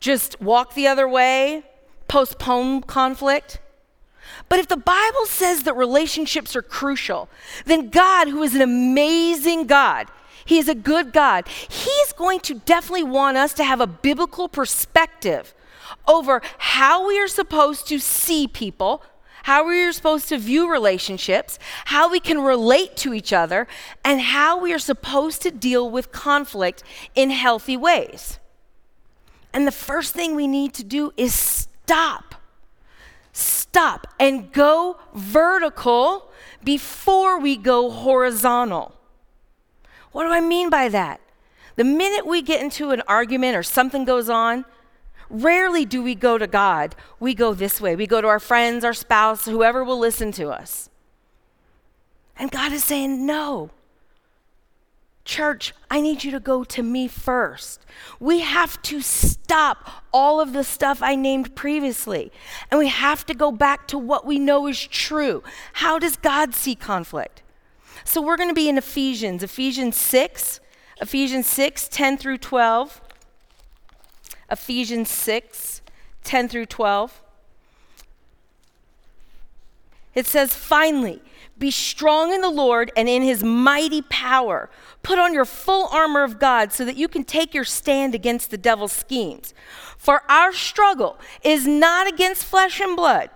just 0.00 0.40
walk 0.40 0.74
the 0.74 0.88
other 0.88 1.08
way, 1.08 1.62
postpone 2.08 2.82
conflict. 2.82 3.60
But 4.48 4.58
if 4.58 4.68
the 4.68 4.76
Bible 4.76 5.26
says 5.26 5.62
that 5.64 5.76
relationships 5.76 6.54
are 6.56 6.62
crucial, 6.62 7.28
then 7.64 7.88
God, 7.88 8.28
who 8.28 8.42
is 8.42 8.54
an 8.54 8.62
amazing 8.62 9.66
God, 9.66 10.08
He 10.44 10.58
is 10.58 10.68
a 10.68 10.74
good 10.74 11.12
God, 11.12 11.48
He's 11.48 12.12
going 12.12 12.40
to 12.40 12.54
definitely 12.54 13.04
want 13.04 13.36
us 13.36 13.52
to 13.54 13.64
have 13.64 13.80
a 13.80 13.86
biblical 13.86 14.48
perspective 14.48 15.54
over 16.06 16.42
how 16.58 17.06
we 17.06 17.18
are 17.18 17.28
supposed 17.28 17.86
to 17.88 17.98
see 17.98 18.46
people, 18.46 19.02
how 19.44 19.66
we 19.66 19.82
are 19.82 19.92
supposed 19.92 20.28
to 20.28 20.38
view 20.38 20.70
relationships, 20.70 21.58
how 21.86 22.10
we 22.10 22.20
can 22.20 22.40
relate 22.40 22.96
to 22.96 23.12
each 23.14 23.32
other, 23.32 23.66
and 24.04 24.20
how 24.20 24.58
we 24.58 24.72
are 24.72 24.78
supposed 24.78 25.42
to 25.42 25.50
deal 25.50 25.90
with 25.90 26.12
conflict 26.12 26.82
in 27.14 27.30
healthy 27.30 27.76
ways. 27.76 28.38
And 29.52 29.66
the 29.66 29.72
first 29.72 30.14
thing 30.14 30.34
we 30.34 30.46
need 30.46 30.72
to 30.74 30.84
do 30.84 31.12
is 31.16 31.34
stop. 31.34 32.34
Stop 33.32 33.61
and 34.18 34.52
go 34.52 34.98
vertical 35.14 36.30
before 36.62 37.40
we 37.40 37.56
go 37.56 37.90
horizontal. 37.90 38.94
What 40.12 40.24
do 40.24 40.30
I 40.30 40.40
mean 40.40 40.70
by 40.70 40.88
that? 40.88 41.20
The 41.76 41.84
minute 41.84 42.26
we 42.26 42.42
get 42.42 42.62
into 42.62 42.90
an 42.90 43.02
argument 43.08 43.56
or 43.56 43.62
something 43.62 44.04
goes 44.04 44.28
on, 44.28 44.64
Rarely 45.32 45.86
do 45.86 46.02
we 46.02 46.14
go 46.14 46.36
to 46.36 46.46
God. 46.46 46.94
We 47.18 47.32
go 47.32 47.54
this 47.54 47.80
way. 47.80 47.96
We 47.96 48.06
go 48.06 48.20
to 48.20 48.28
our 48.28 48.38
friends, 48.38 48.84
our 48.84 48.92
spouse, 48.92 49.46
whoever 49.46 49.82
will 49.82 49.98
listen 49.98 50.30
to 50.32 50.50
us. 50.50 50.90
And 52.36 52.50
God 52.50 52.70
is 52.70 52.84
saying, 52.84 53.24
no. 53.24 53.70
Church, 55.24 55.72
I 55.88 56.00
need 56.00 56.24
you 56.24 56.32
to 56.32 56.40
go 56.40 56.64
to 56.64 56.82
me 56.82 57.06
first. 57.06 57.86
We 58.18 58.40
have 58.40 58.82
to 58.82 59.00
stop 59.00 59.88
all 60.12 60.40
of 60.40 60.52
the 60.52 60.64
stuff 60.64 61.00
I 61.00 61.14
named 61.14 61.54
previously. 61.54 62.32
And 62.70 62.78
we 62.78 62.88
have 62.88 63.24
to 63.26 63.34
go 63.34 63.52
back 63.52 63.86
to 63.88 63.98
what 63.98 64.26
we 64.26 64.38
know 64.38 64.66
is 64.66 64.84
true. 64.86 65.42
How 65.74 65.98
does 65.98 66.16
God 66.16 66.54
see 66.54 66.74
conflict? 66.74 67.42
So 68.04 68.20
we're 68.20 68.36
going 68.36 68.48
to 68.48 68.54
be 68.54 68.68
in 68.68 68.76
Ephesians, 68.78 69.44
Ephesians 69.44 69.96
6, 69.96 70.58
Ephesians 71.00 71.46
6, 71.46 71.88
10 71.88 72.18
through 72.18 72.38
12. 72.38 73.00
Ephesians 74.50 75.08
6, 75.08 75.82
10 76.24 76.48
through 76.48 76.66
12. 76.66 77.22
It 80.14 80.26
says, 80.26 80.54
finally, 80.54 81.22
be 81.62 81.70
strong 81.70 82.34
in 82.34 82.40
the 82.40 82.50
Lord 82.50 82.90
and 82.96 83.08
in 83.08 83.22
his 83.22 83.44
mighty 83.44 84.02
power. 84.02 84.68
Put 85.04 85.20
on 85.20 85.32
your 85.32 85.44
full 85.44 85.86
armor 85.92 86.24
of 86.24 86.40
God 86.40 86.72
so 86.72 86.84
that 86.84 86.96
you 86.96 87.06
can 87.06 87.22
take 87.22 87.54
your 87.54 87.62
stand 87.62 88.16
against 88.16 88.50
the 88.50 88.58
devil's 88.58 88.92
schemes. 88.92 89.54
For 89.96 90.24
our 90.28 90.52
struggle 90.52 91.18
is 91.44 91.64
not 91.64 92.08
against 92.08 92.44
flesh 92.44 92.80
and 92.80 92.96
blood, 92.96 93.30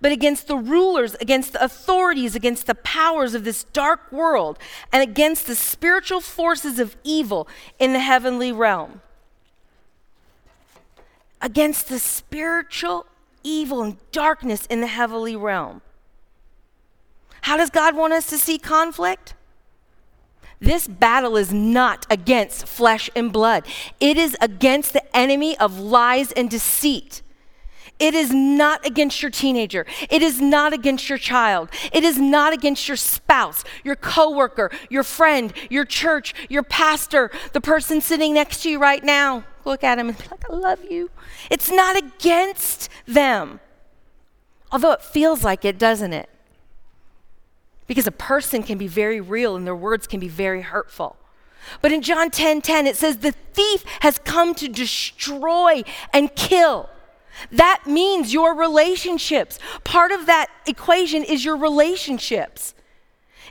but 0.00 0.10
against 0.10 0.48
the 0.48 0.56
rulers, 0.56 1.16
against 1.16 1.52
the 1.52 1.62
authorities, 1.62 2.34
against 2.34 2.66
the 2.66 2.74
powers 2.76 3.34
of 3.34 3.44
this 3.44 3.64
dark 3.64 4.10
world, 4.10 4.58
and 4.90 5.02
against 5.02 5.46
the 5.46 5.54
spiritual 5.54 6.22
forces 6.22 6.78
of 6.78 6.96
evil 7.04 7.46
in 7.78 7.92
the 7.92 8.00
heavenly 8.00 8.52
realm. 8.52 9.02
Against 11.42 11.90
the 11.90 11.98
spiritual 11.98 13.04
evil 13.44 13.82
and 13.82 13.98
darkness 14.12 14.64
in 14.64 14.80
the 14.80 14.86
heavenly 14.86 15.36
realm. 15.36 15.82
How 17.46 17.56
does 17.56 17.70
God 17.70 17.94
want 17.94 18.12
us 18.12 18.26
to 18.30 18.38
see 18.38 18.58
conflict? 18.58 19.34
This 20.58 20.88
battle 20.88 21.36
is 21.36 21.52
not 21.52 22.04
against 22.10 22.66
flesh 22.66 23.08
and 23.14 23.32
blood. 23.32 23.64
It 24.00 24.16
is 24.16 24.36
against 24.40 24.92
the 24.92 25.16
enemy 25.16 25.56
of 25.58 25.78
lies 25.78 26.32
and 26.32 26.50
deceit. 26.50 27.22
It 28.00 28.14
is 28.14 28.34
not 28.34 28.84
against 28.84 29.22
your 29.22 29.30
teenager. 29.30 29.86
It 30.10 30.22
is 30.22 30.40
not 30.40 30.72
against 30.72 31.08
your 31.08 31.18
child. 31.18 31.68
It 31.92 32.02
is 32.02 32.18
not 32.18 32.52
against 32.52 32.88
your 32.88 32.96
spouse, 32.96 33.62
your 33.84 33.94
coworker, 33.94 34.72
your 34.90 35.04
friend, 35.04 35.52
your 35.70 35.84
church, 35.84 36.34
your 36.48 36.64
pastor, 36.64 37.30
the 37.52 37.60
person 37.60 38.00
sitting 38.00 38.34
next 38.34 38.64
to 38.64 38.70
you 38.70 38.80
right 38.80 39.04
now. 39.04 39.44
Look 39.64 39.84
at 39.84 40.00
him 40.00 40.08
and 40.08 40.18
be 40.18 40.24
like, 40.32 40.50
I 40.50 40.52
love 40.52 40.80
you. 40.90 41.12
It's 41.48 41.70
not 41.70 41.96
against 41.96 42.88
them. 43.06 43.60
Although 44.72 44.90
it 44.90 45.02
feels 45.02 45.44
like 45.44 45.64
it, 45.64 45.78
doesn't 45.78 46.12
it? 46.12 46.28
Because 47.86 48.06
a 48.06 48.12
person 48.12 48.62
can 48.62 48.78
be 48.78 48.88
very 48.88 49.20
real 49.20 49.56
and 49.56 49.66
their 49.66 49.76
words 49.76 50.06
can 50.06 50.20
be 50.20 50.28
very 50.28 50.62
hurtful. 50.62 51.16
But 51.82 51.92
in 51.92 52.02
John 52.02 52.30
10 52.30 52.62
10, 52.62 52.86
it 52.86 52.96
says, 52.96 53.18
The 53.18 53.32
thief 53.32 53.84
has 54.00 54.18
come 54.18 54.54
to 54.56 54.68
destroy 54.68 55.82
and 56.12 56.34
kill. 56.34 56.88
That 57.52 57.82
means 57.86 58.32
your 58.32 58.54
relationships. 58.54 59.58
Part 59.84 60.12
of 60.12 60.26
that 60.26 60.48
equation 60.66 61.22
is 61.22 61.44
your 61.44 61.56
relationships. 61.56 62.74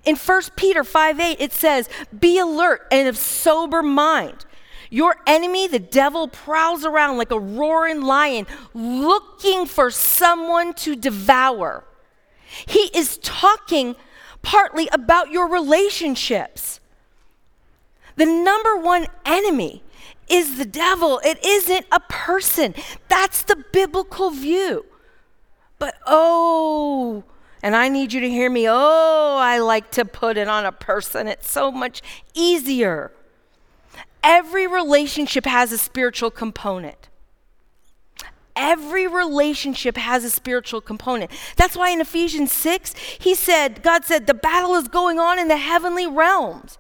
In 0.04 0.16
1 0.16 0.42
Peter 0.56 0.84
5 0.84 1.20
8, 1.20 1.38
it 1.40 1.54
says, 1.54 1.90
Be 2.18 2.40
alert 2.40 2.88
and 2.92 3.08
of 3.08 3.18
sober 3.18 3.82
mind. 3.82 4.46
Your 4.90 5.16
enemy, 5.26 5.68
the 5.68 5.80
devil, 5.80 6.28
prowls 6.28 6.86
around 6.86 7.18
like 7.18 7.32
a 7.32 7.40
roaring 7.40 8.02
lion 8.02 8.46
looking 8.74 9.66
for 9.66 9.90
someone 9.90 10.74
to 10.76 10.96
devour. 10.96 11.84
He 12.68 12.92
is 12.94 13.18
talking 13.18 13.96
partly 14.46 14.88
about 14.92 15.32
your 15.32 15.50
relationships. 15.50 16.80
The 18.16 18.26
number 18.26 18.78
one 18.78 19.08
enemy 19.26 19.84
is 20.30 20.58
the 20.58 20.66
devil, 20.66 21.20
it 21.26 21.44
isn't 21.44 21.86
a 21.92 22.00
person. 22.00 22.74
That's 23.10 23.44
the 23.44 23.64
biblical 23.74 24.30
view. 24.30 24.86
But 25.78 25.96
oh, 26.06 27.24
and 27.62 27.76
I 27.76 27.90
need 27.90 28.14
you 28.14 28.22
to 28.22 28.30
hear 28.30 28.50
me. 28.50 28.68
Oh, 28.70 29.38
I 29.40 29.58
like 29.58 29.92
to 29.92 30.06
put 30.06 30.38
it 30.38 30.48
on 30.48 30.66
a 30.66 30.72
person. 30.72 31.28
It's 31.28 31.52
so 31.52 31.72
much 31.72 32.02
easier. 32.34 33.12
Every 34.24 34.68
relationship 34.68 35.46
has 35.46 35.72
a 35.72 35.78
spiritual 35.78 36.32
component. 36.32 37.10
Every 38.56 39.06
relationship 39.08 39.98
has 39.98 40.24
a 40.24 40.30
spiritual 40.30 40.82
component. 40.82 41.32
That's 41.58 41.76
why 41.76 41.90
in 41.90 42.00
Ephesians 42.00 42.52
6, 42.52 42.94
he 43.20 43.36
said, 43.36 43.84
God 43.84 44.06
said, 44.06 44.28
the 44.28 44.34
battle 44.34 44.76
is 44.76 44.88
going 44.88 45.20
on 45.20 45.38
in 45.40 45.48
the 45.48 45.58
heavenly 45.58 46.08
realms. 46.08 46.78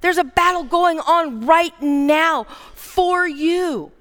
There's 0.00 0.18
a 0.18 0.24
battle 0.24 0.64
going 0.64 1.00
on 1.00 1.46
right 1.46 1.80
now 1.80 2.44
for 2.74 3.26
you, 3.26 3.92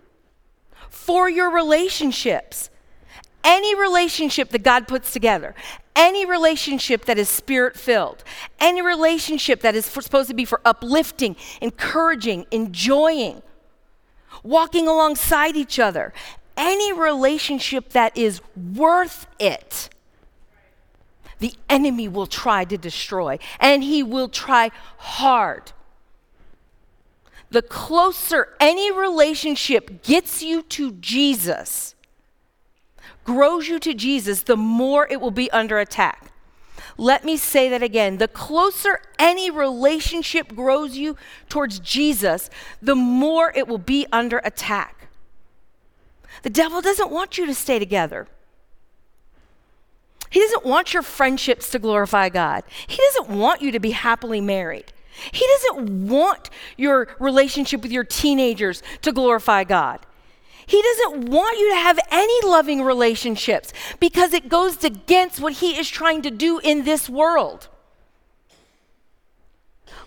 for 0.90 1.30
your 1.30 1.52
relationships. 1.52 2.70
Any 3.44 3.76
relationship 3.76 4.50
that 4.50 4.64
God 4.64 4.88
puts 4.88 5.14
together, 5.14 5.56
any 5.96 6.26
relationship 6.26 7.06
that 7.06 7.18
is 7.18 7.30
spirit 7.30 7.78
filled, 7.78 8.24
any 8.60 8.82
relationship 8.82 9.62
that 9.62 9.76
is 9.76 9.90
for, 9.90 10.02
supposed 10.02 10.30
to 10.30 10.34
be 10.34 10.46
for 10.46 10.62
uplifting, 10.66 11.36
encouraging, 11.62 12.46
enjoying, 12.52 13.42
walking 14.44 14.88
alongside 14.88 15.56
each 15.56 15.80
other, 15.80 16.14
any 16.60 16.94
relationship 16.94 17.90
that 17.90 18.16
is 18.16 18.42
worth 18.76 19.26
it, 19.40 19.90
the 21.40 21.56
enemy 21.70 22.08
will 22.08 22.28
try 22.28 22.66
to 22.66 22.78
destroy, 22.78 23.40
and 23.60 23.82
he 23.82 24.04
will 24.04 24.28
try 24.28 24.70
hard. 24.98 25.72
The 27.50 27.62
closer 27.62 28.56
any 28.60 28.92
relationship 28.92 30.04
gets 30.04 30.44
you 30.44 30.62
to 30.64 30.92
Jesus, 30.92 31.96
grows 33.24 33.68
you 33.70 33.80
to 33.80 33.94
Jesus, 33.94 34.44
the 34.44 34.58
more 34.58 35.08
it 35.10 35.22
will 35.22 35.32
be 35.32 35.50
under 35.52 35.80
attack. 35.80 36.32
Let 36.98 37.24
me 37.24 37.38
say 37.38 37.70
that 37.70 37.82
again. 37.82 38.18
The 38.18 38.28
closer 38.28 39.00
any 39.18 39.50
relationship 39.50 40.54
grows 40.54 40.98
you 40.98 41.16
towards 41.48 41.80
Jesus, 41.80 42.50
the 42.82 42.96
more 42.96 43.54
it 43.56 43.70
will 43.70 43.78
be 43.78 44.06
under 44.12 44.40
attack. 44.40 44.99
The 46.44 46.50
devil 46.50 46.82
doesn't 46.82 47.12
want 47.12 47.38
you 47.38 47.46
to 47.46 47.54
stay 47.54 47.80
together. 47.80 48.28
He 50.30 50.40
doesn't 50.40 50.66
want 50.66 50.94
your 50.94 51.04
friendships 51.04 51.70
to 51.72 51.80
glorify 51.80 52.30
God. 52.30 52.64
He 52.88 52.98
doesn't 52.98 53.36
want 53.36 53.62
you 53.62 53.72
to 53.72 53.80
be 53.80 53.92
happily 53.92 54.42
married. 54.42 54.94
He 55.32 55.46
doesn't 55.48 56.08
want 56.08 56.50
your 56.78 57.10
relationship 57.20 57.82
with 57.82 57.92
your 57.92 58.04
teenagers 58.04 58.84
to 59.02 59.12
glorify 59.12 59.64
God. 59.64 60.00
He 60.66 60.82
doesn't 60.82 61.30
want 61.30 61.58
you 61.58 61.70
to 61.72 61.76
have 61.78 62.00
any 62.12 62.48
loving 62.48 62.84
relationships 62.84 63.74
because 64.00 64.34
it 64.34 64.50
goes 64.50 64.84
against 64.84 65.40
what 65.40 65.54
he 65.54 65.78
is 65.78 65.90
trying 65.90 66.22
to 66.22 66.32
do 66.32 66.60
in 66.60 66.84
this 66.84 67.10
world. 67.10 67.68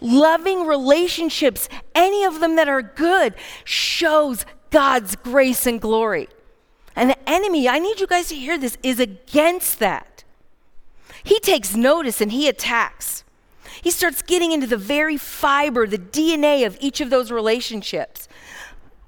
Loving 0.01 0.67
relationships, 0.67 1.69
any 1.97 2.25
of 2.25 2.39
them 2.39 2.55
that 2.55 2.69
are 2.69 2.81
good, 2.81 3.35
shows 3.65 4.47
God's 4.73 5.15
grace 5.15 5.67
and 5.67 5.81
glory. 5.81 6.29
And 6.97 7.09
the 7.11 7.29
enemy, 7.31 7.69
I 7.69 7.79
need 7.79 8.01
you 8.01 8.07
guys 8.07 8.29
to 8.29 8.35
hear 8.35 8.59
this, 8.59 8.77
is 8.83 8.99
against 8.99 9.79
that. 9.79 10.25
He 11.23 11.39
takes 11.39 11.77
notice 11.77 12.21
and 12.21 12.33
he 12.33 12.49
attacks. 12.49 13.23
He 13.81 13.91
starts 13.91 14.23
getting 14.23 14.51
into 14.53 14.67
the 14.67 14.77
very 14.77 15.17
fiber, 15.17 15.87
the 15.87 15.99
DNA 15.99 16.67
of 16.67 16.77
each 16.81 17.01
of 17.01 17.11
those 17.11 17.31
relationships. 17.31 18.29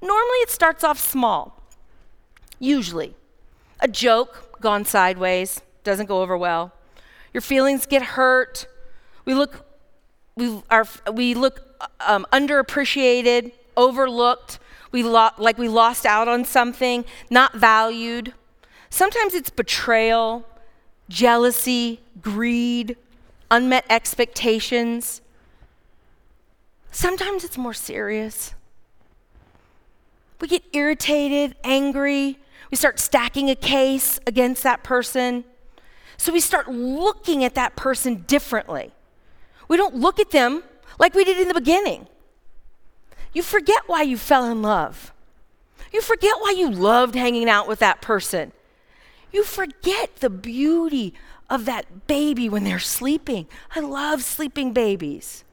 Normally, 0.01 0.37
it 0.39 0.49
starts 0.49 0.83
off 0.83 0.99
small, 0.99 1.61
usually. 2.59 3.15
A 3.79 3.87
joke 3.87 4.59
gone 4.61 4.85
sideways, 4.85 5.61
doesn't 5.83 6.05
go 6.05 6.21
over 6.21 6.37
well. 6.37 6.71
Your 7.33 7.41
feelings 7.41 7.85
get 7.85 8.01
hurt. 8.01 8.67
We 9.25 9.33
look, 9.33 9.65
we, 10.35 10.61
are, 10.69 10.85
we 11.11 11.33
look 11.33 11.61
um, 11.99 12.25
underappreciated, 12.31 13.51
overlooked 13.75 14.59
we 14.95 15.03
lo- 15.03 15.31
like 15.37 15.57
we 15.57 15.67
lost 15.67 16.05
out 16.05 16.29
on 16.29 16.45
something, 16.45 17.03
not 17.29 17.53
valued. 17.53 18.33
Sometimes 18.89 19.33
it's 19.33 19.49
betrayal, 19.49 20.47
jealousy, 21.09 21.99
greed, 22.21 22.95
unmet 23.51 23.83
expectations. 23.89 25.19
Sometimes 26.91 27.43
it's 27.43 27.57
more 27.57 27.73
serious. 27.73 28.53
We 30.39 30.47
get 30.47 30.63
irritated, 30.71 31.57
angry. 31.65 32.39
We 32.71 32.77
start 32.77 32.97
stacking 32.97 33.49
a 33.49 33.55
case 33.55 34.21
against 34.25 34.63
that 34.63 34.81
person. 34.81 35.43
So 36.15 36.31
we 36.31 36.39
start 36.39 36.69
looking 36.69 37.43
at 37.43 37.55
that 37.55 37.75
person 37.75 38.23
differently. 38.27 38.93
We 39.67 39.75
don't 39.75 39.95
look 39.95 40.21
at 40.21 40.31
them 40.31 40.63
like 40.97 41.13
we 41.15 41.25
did 41.25 41.37
in 41.37 41.49
the 41.49 41.53
beginning. 41.53 42.07
You 43.35 43.43
forget 43.43 43.83
why 43.85 44.01
you 44.01 44.17
fell 44.17 44.45
in 44.45 44.61
love. 44.61 45.13
You 45.91 46.01
forget 46.01 46.35
why 46.39 46.55
you 46.57 46.71
loved 46.71 47.15
hanging 47.15 47.49
out 47.49 47.67
with 47.67 47.79
that 47.79 48.01
person. 48.01 48.53
You 49.31 49.43
forget 49.43 50.15
the 50.15 50.29
beauty 50.29 51.13
of 51.49 51.65
that 51.65 52.07
baby 52.07 52.47
when 52.47 52.63
they're 52.63 52.79
sleeping. 52.79 53.47
I 53.75 53.81
love 53.81 54.23
sleeping 54.23 54.71
babies. 54.71 55.43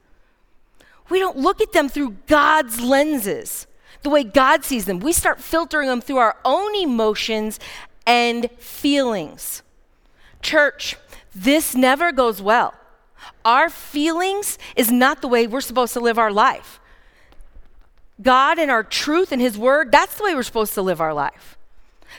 we 1.09 1.19
don't 1.19 1.37
look 1.37 1.59
at 1.59 1.73
them 1.73 1.89
through 1.89 2.15
God's 2.27 2.79
lenses, 2.79 3.67
the 4.01 4.09
way 4.09 4.23
God 4.23 4.63
sees 4.63 4.85
them. 4.85 5.01
We 5.01 5.11
start 5.11 5.41
filtering 5.41 5.89
them 5.89 5.99
through 5.99 6.17
our 6.17 6.37
own 6.45 6.73
emotions 6.75 7.59
and 8.07 8.49
feelings. 8.57 9.61
Church, 10.41 10.95
this 11.35 11.75
never 11.75 12.13
goes 12.13 12.41
well. 12.41 12.73
Our 13.43 13.69
feelings 13.69 14.57
is 14.77 14.89
not 14.89 15.21
the 15.21 15.27
way 15.27 15.47
we're 15.47 15.61
supposed 15.61 15.93
to 15.93 15.99
live 15.99 16.17
our 16.17 16.31
life. 16.31 16.79
God 18.21 18.59
and 18.59 18.69
our 18.69 18.83
truth 18.83 19.31
and 19.31 19.41
His 19.41 19.57
Word, 19.57 19.91
that's 19.91 20.17
the 20.17 20.23
way 20.23 20.35
we're 20.35 20.43
supposed 20.43 20.73
to 20.75 20.81
live 20.81 21.01
our 21.01 21.13
life. 21.13 21.57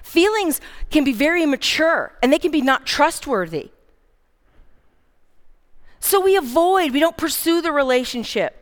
Feelings 0.02 0.60
can 0.90 1.04
be 1.04 1.12
very 1.12 1.42
immature 1.42 2.12
and 2.22 2.32
they 2.32 2.38
can 2.38 2.50
be 2.50 2.60
not 2.60 2.86
trustworthy. 2.86 3.70
So 6.00 6.20
we 6.20 6.36
avoid, 6.36 6.92
we 6.92 7.00
don't 7.00 7.16
pursue 7.16 7.62
the 7.62 7.72
relationship. 7.72 8.60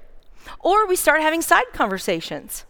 Or 0.61 0.87
we 0.87 0.97
start 0.97 1.21
having 1.23 1.43
side 1.43 1.65
conversations, 1.73 2.65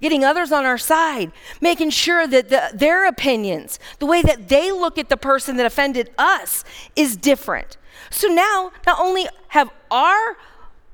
getting 0.00 0.24
others 0.24 0.52
on 0.52 0.64
our 0.64 0.78
side, 0.78 1.32
making 1.60 1.90
sure 1.90 2.26
that 2.26 2.48
the, 2.48 2.70
their 2.74 3.06
opinions, 3.06 3.78
the 3.98 4.06
way 4.06 4.22
that 4.22 4.48
they 4.48 4.72
look 4.72 4.98
at 4.98 5.08
the 5.08 5.16
person 5.16 5.56
that 5.56 5.66
offended 5.66 6.10
us, 6.18 6.64
is 6.94 7.16
different. 7.16 7.76
So 8.10 8.28
now, 8.28 8.72
not 8.86 8.98
only 9.00 9.26
have 9.48 9.70
our 9.90 10.36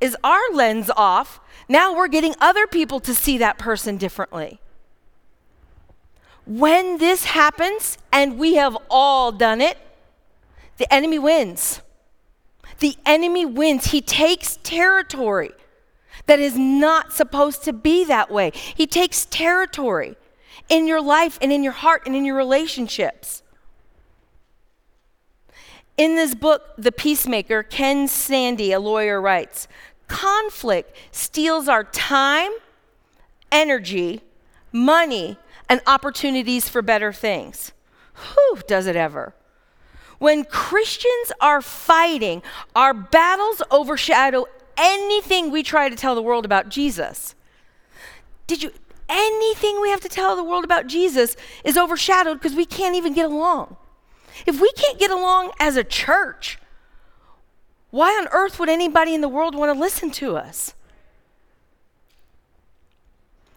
is 0.01 0.17
our 0.25 0.43
lens 0.53 0.91
off, 0.97 1.41
now 1.69 1.95
we're 1.95 2.09
getting 2.09 2.35
other 2.41 2.67
people 2.67 3.01
to 3.01 3.15
see 3.15 3.39
that 3.39 3.59
person 3.59 3.97
differently. 3.97 4.61
When 6.45 6.99
this 6.99 7.25
happens, 7.25 7.99
and 8.13 8.39
we 8.39 8.55
have 8.55 8.77
all 8.91 9.33
done 9.33 9.61
it, 9.61 9.79
the 10.77 10.93
enemy 10.93 11.19
wins. 11.19 11.81
The 12.81 12.97
enemy 13.07 13.47
wins. 13.47 13.87
He 13.87 14.01
takes 14.01 14.57
territory 14.65 15.53
that 16.27 16.41
is 16.41 16.59
not 16.59 17.13
supposed 17.13 17.63
to 17.65 17.73
be 17.73 18.05
that 18.05 18.31
way. 18.31 18.51
He 18.53 18.87
takes 18.87 19.25
territory 19.27 20.17
in 20.69 20.87
your 20.87 21.01
life 21.01 21.39
and 21.41 21.53
in 21.53 21.63
your 21.63 21.73
heart 21.73 22.03
and 22.07 22.17
in 22.17 22.25
your 22.25 22.37
relationships. 22.37 23.43
In 25.97 26.17
this 26.17 26.35
book, 26.35 26.75
The 26.79 26.91
Peacemaker, 26.91 27.63
Ken 27.63 28.09
Sande, 28.09 28.61
a 28.61 28.79
lawyer, 28.79 29.21
writes 29.21 29.69
Conflict 30.13 30.95
steals 31.11 31.69
our 31.69 31.85
time, 31.85 32.53
energy, 33.51 34.21
money, 34.71 35.39
and 35.71 35.81
opportunities 35.87 36.69
for 36.69 36.83
better 36.83 37.15
things. 37.15 37.73
Who 38.13 38.59
does 38.67 38.87
it 38.87 38.95
ever? 38.95 39.35
When 40.19 40.45
Christians 40.45 41.33
are 41.41 41.63
fighting, 41.63 42.43
our 42.77 42.93
battles 42.93 43.63
overshadow 43.71 44.45
anything 44.77 45.51
we 45.51 45.63
try 45.63 45.89
to 45.89 45.97
tell 45.97 46.15
the 46.15 46.23
world 46.23 46.45
about 46.45 46.69
Jesus. 46.69 47.35
Did 48.47 48.63
you 48.63 48.73
anything 49.09 49.81
we 49.81 49.89
have 49.89 50.01
to 50.01 50.09
tell 50.09 50.37
the 50.37 50.45
world 50.45 50.65
about 50.65 50.87
Jesus 50.87 51.37
is 51.65 51.79
overshadowed 51.79 52.39
because 52.39 52.55
we 52.55 52.67
can't 52.67 52.97
even 52.97 53.15
get 53.15 53.27
along. 53.27 53.77
If 54.47 54.61
we 54.61 54.71
can't 54.73 54.99
get 54.99 55.11
along 55.11 55.53
as 55.59 55.77
a 55.77 55.85
church, 55.85 56.59
why 57.93 58.09
on 58.19 58.27
earth 58.33 58.59
would 58.59 58.71
anybody 58.71 59.15
in 59.15 59.21
the 59.21 59.29
world 59.29 59.55
want 59.55 59.73
to 59.73 59.79
listen 59.79 60.11
to 60.13 60.35
us? 60.35 60.75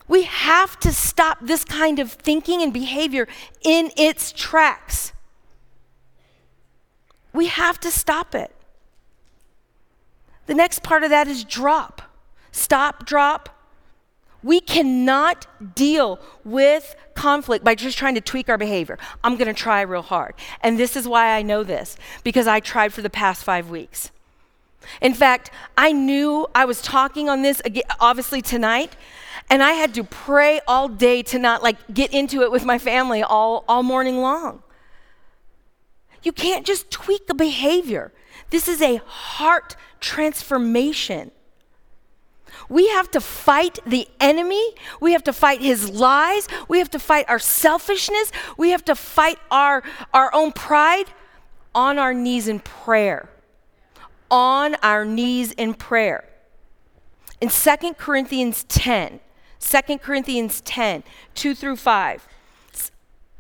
We 0.10 0.24
have 0.24 0.78
to 0.82 0.92
stop 0.92 1.38
this 1.42 1.64
kind 1.64 2.00
of 2.00 2.12
thinking 2.12 2.62
and 2.62 2.74
behavior 2.74 3.30
in 3.64 3.92
its 3.96 4.34
tracks. 4.34 5.14
We 7.32 7.48
have 7.48 7.80
to 7.80 7.90
stop 7.90 8.36
it. 8.36 8.54
The 10.48 10.54
next 10.54 10.84
part 10.84 11.04
of 11.06 11.10
that 11.12 11.30
is 11.30 11.46
drop. 11.46 12.02
Stop, 12.52 13.06
drop. 13.06 13.50
We 14.44 14.60
cannot 14.60 15.48
deal 15.76 16.20
with 16.44 16.94
conflict 17.16 17.64
by 17.64 17.76
just 17.76 17.98
trying 17.98 18.16
to 18.16 18.22
tweak 18.22 18.50
our 18.50 18.58
behavior. 18.58 19.00
I'm 19.24 19.38
going 19.38 19.48
to 19.48 19.54
try 19.60 19.80
real 19.82 20.02
hard. 20.02 20.36
And 20.60 20.78
this 20.78 20.98
is 20.98 21.08
why 21.08 21.38
I 21.38 21.42
know 21.42 21.64
this, 21.64 21.96
because 22.26 22.48
I 22.48 22.60
tried 22.60 22.92
for 22.92 23.02
the 23.02 23.10
past 23.10 23.46
five 23.46 23.70
weeks. 23.70 24.12
In 25.06 25.14
fact, 25.14 25.52
I 25.78 25.92
knew 25.92 26.48
I 26.56 26.66
was 26.66 26.82
talking 26.82 27.30
on 27.30 27.44
this 27.44 27.62
obviously 28.00 28.42
tonight, 28.42 28.96
and 29.52 29.62
I 29.62 29.74
had 29.74 29.94
to 29.94 30.04
pray 30.04 30.62
all 30.68 30.90
day 30.90 31.22
to 31.22 31.38
not 31.38 31.62
like 31.62 31.78
get 31.94 32.12
into 32.12 32.42
it 32.42 32.52
with 32.52 32.66
my 32.66 32.80
family 32.80 33.22
all, 33.22 33.64
all 33.68 33.84
morning 33.84 34.18
long. 34.18 34.64
You 36.24 36.32
can't 36.32 36.66
just 36.66 36.90
tweak 36.90 37.30
a 37.30 37.36
behavior. 37.36 38.14
This 38.50 38.68
is 38.68 38.82
a 38.82 38.96
heart 39.06 39.76
transformation. 40.00 41.30
We 42.68 42.88
have 42.88 43.12
to 43.12 43.22
fight 43.22 43.78
the 43.86 44.08
enemy. 44.20 44.74
We 45.00 45.12
have 45.12 45.24
to 45.26 45.34
fight 45.34 45.62
his 45.62 45.88
lies. 45.88 46.48
We 46.68 46.80
have 46.80 46.90
to 46.90 47.00
fight 47.00 47.30
our 47.30 47.38
selfishness. 47.38 48.32
We 48.58 48.72
have 48.72 48.84
to 48.86 48.96
fight 48.96 49.38
our, 49.52 49.84
our 50.16 50.34
own 50.34 50.52
pride 50.52 51.06
on 51.76 52.00
our 52.00 52.16
knees 52.16 52.48
in 52.48 52.60
prayer. 52.60 53.30
On 54.30 54.76
our 54.76 55.06
knees 55.06 55.52
in 55.52 55.74
prayer. 55.74 56.28
In 57.42 57.50
2 57.50 57.94
Corinthians 57.98 58.64
10, 58.66 59.20
2 59.60 59.98
Corinthians 60.00 60.62
10, 60.62 61.04
2 61.34 61.56
through 61.56 61.76
5, 61.76 62.28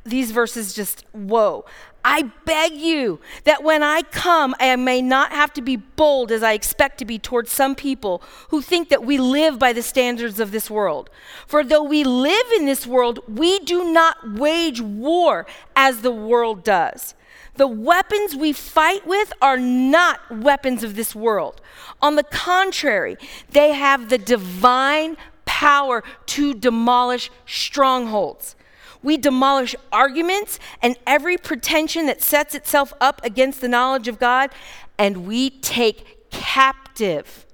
these 0.06 0.32
verses 0.32 0.74
just, 0.74 1.04
whoa. 1.13 1.65
I 2.08 2.32
beg 2.45 2.74
you 2.74 3.19
that 3.45 3.63
when 3.63 3.82
I 3.82 4.04
come, 4.04 4.54
I 4.60 4.76
may 4.76 5.02
not 5.02 5.32
have 5.32 5.52
to 5.54 5.62
be 5.62 5.76
bold 5.76 6.32
as 6.32 6.43
I 6.43 6.54
expect 6.54 7.00
to 7.00 7.06
be 7.06 7.17
towards 7.17 7.52
some 7.52 7.74
people 7.74 8.21
who 8.50 8.62
think 8.62 8.89
that 8.89 9.04
we 9.04 9.17
live 9.17 9.58
by 9.58 9.74
the 9.74 9.82
standards 9.82 10.39
of 10.39 10.52
this 10.52 10.69
world. 10.69 11.10
For 11.48 11.63
though 11.63 11.82
we 11.82 12.04
live 12.04 12.45
in 12.56 12.67
this 12.67 12.86
world, 12.86 13.21
we 13.28 13.58
do 13.58 13.91
not 13.91 14.38
wage 14.38 14.80
war 14.80 15.48
as 15.76 16.02
the 16.02 16.12
world 16.12 16.63
does. 16.63 17.15
The 17.56 17.68
weapons 17.68 18.36
we 18.36 18.52
fight 18.54 19.08
with 19.08 19.32
are 19.41 19.58
not 19.58 20.20
weapons 20.30 20.84
of 20.84 20.96
this 20.96 21.15
world. 21.15 21.62
On 22.02 22.15
the 22.15 22.24
contrary, 22.24 23.18
they 23.50 23.74
have 23.74 24.10
the 24.10 24.18
divine 24.18 25.15
power 25.46 26.04
to 26.28 26.54
demolish 26.54 27.32
strongholds. 27.46 28.56
We 29.02 29.18
demolish 29.18 29.76
arguments 29.91 30.60
and 30.82 30.98
every 31.08 31.38
pretension 31.38 32.08
that 32.08 32.22
sets 32.22 32.56
itself 32.56 32.91
up 33.00 33.24
against 33.24 33.62
the 33.62 33.70
knowledge 33.70 34.08
of 34.08 34.20
God, 34.20 34.50
and 34.98 35.26
we 35.28 35.50
take 35.50 36.30
captive 36.32 37.46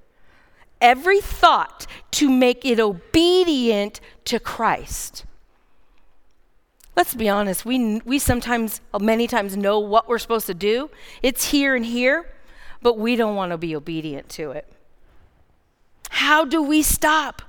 every 0.80 1.20
thought 1.20 1.86
to 2.10 2.28
make 2.28 2.64
it 2.64 2.80
obedient 2.80 4.00
to 4.24 4.40
Christ. 4.40 5.24
Let's 6.94 7.14
be 7.14 7.28
honest, 7.28 7.64
we, 7.64 8.00
we 8.04 8.18
sometimes, 8.18 8.80
many 9.00 9.26
times, 9.26 9.56
know 9.56 9.78
what 9.78 10.08
we're 10.08 10.18
supposed 10.18 10.46
to 10.46 10.54
do. 10.54 10.90
It's 11.22 11.50
here 11.50 11.74
and 11.74 11.86
here, 11.86 12.28
but 12.82 12.98
we 12.98 13.16
don't 13.16 13.34
want 13.34 13.52
to 13.52 13.58
be 13.58 13.74
obedient 13.74 14.28
to 14.30 14.50
it. 14.50 14.70
How 16.10 16.44
do 16.44 16.62
we 16.62 16.82
stop? 16.82 17.42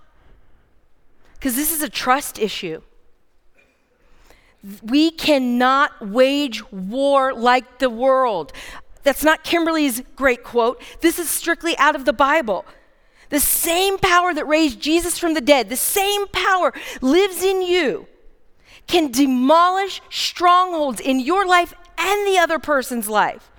Because 1.33 1.55
this 1.55 1.73
is 1.73 1.81
a 1.81 1.89
trust 1.89 2.39
issue. 2.39 2.81
We 4.81 5.11
cannot 5.11 6.07
wage 6.07 6.63
war 6.71 7.33
like 7.33 7.79
the 7.79 7.89
world. 7.89 8.53
That's 9.03 9.23
not 9.23 9.43
Kimberly's 9.43 10.01
great 10.15 10.43
quote. 10.43 10.81
This 11.01 11.19
is 11.19 11.29
strictly 11.29 11.77
out 11.77 11.97
of 11.97 12.05
the 12.05 12.13
Bible. 12.13 12.65
The 13.27 13.41
same 13.41 13.97
power 13.97 14.33
that 14.33 14.47
raised 14.47 14.79
Jesus 14.79 15.19
from 15.19 15.33
the 15.33 15.41
dead, 15.41 15.67
the 15.67 15.75
same 15.75 16.27
power 16.27 16.71
lives 17.01 17.43
in 17.43 17.61
you, 17.61 18.07
can 18.87 19.11
demolish 19.11 20.01
strongholds 20.09 20.99
in 20.99 21.19
your 21.19 21.45
life 21.45 21.73
and 21.97 22.27
the 22.27 22.37
other 22.37 22.59
person's 22.59 23.09
life. 23.09 23.49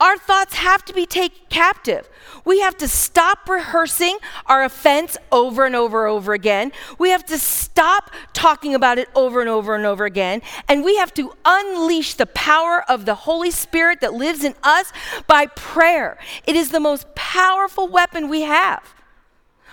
Our 0.00 0.16
thoughts 0.16 0.54
have 0.54 0.84
to 0.86 0.92
be 0.92 1.06
taken 1.06 1.38
captive. 1.48 2.08
We 2.44 2.60
have 2.60 2.76
to 2.78 2.88
stop 2.88 3.48
rehearsing 3.48 4.18
our 4.46 4.64
offense 4.64 5.16
over 5.32 5.66
and 5.66 5.74
over 5.74 6.06
and 6.06 6.14
over 6.14 6.32
again. 6.32 6.72
We 6.98 7.10
have 7.10 7.24
to 7.26 7.38
stop 7.38 8.10
talking 8.32 8.74
about 8.74 8.98
it 8.98 9.08
over 9.14 9.40
and 9.40 9.48
over 9.48 9.74
and 9.74 9.86
over 9.86 10.04
again. 10.04 10.42
And 10.68 10.84
we 10.84 10.96
have 10.96 11.12
to 11.14 11.32
unleash 11.44 12.14
the 12.14 12.26
power 12.26 12.84
of 12.88 13.06
the 13.06 13.14
Holy 13.14 13.50
Spirit 13.50 14.00
that 14.00 14.14
lives 14.14 14.44
in 14.44 14.54
us 14.62 14.92
by 15.26 15.46
prayer. 15.46 16.18
It 16.46 16.56
is 16.56 16.70
the 16.70 16.80
most 16.80 17.14
powerful 17.14 17.88
weapon 17.88 18.28
we 18.28 18.42
have. 18.42 18.94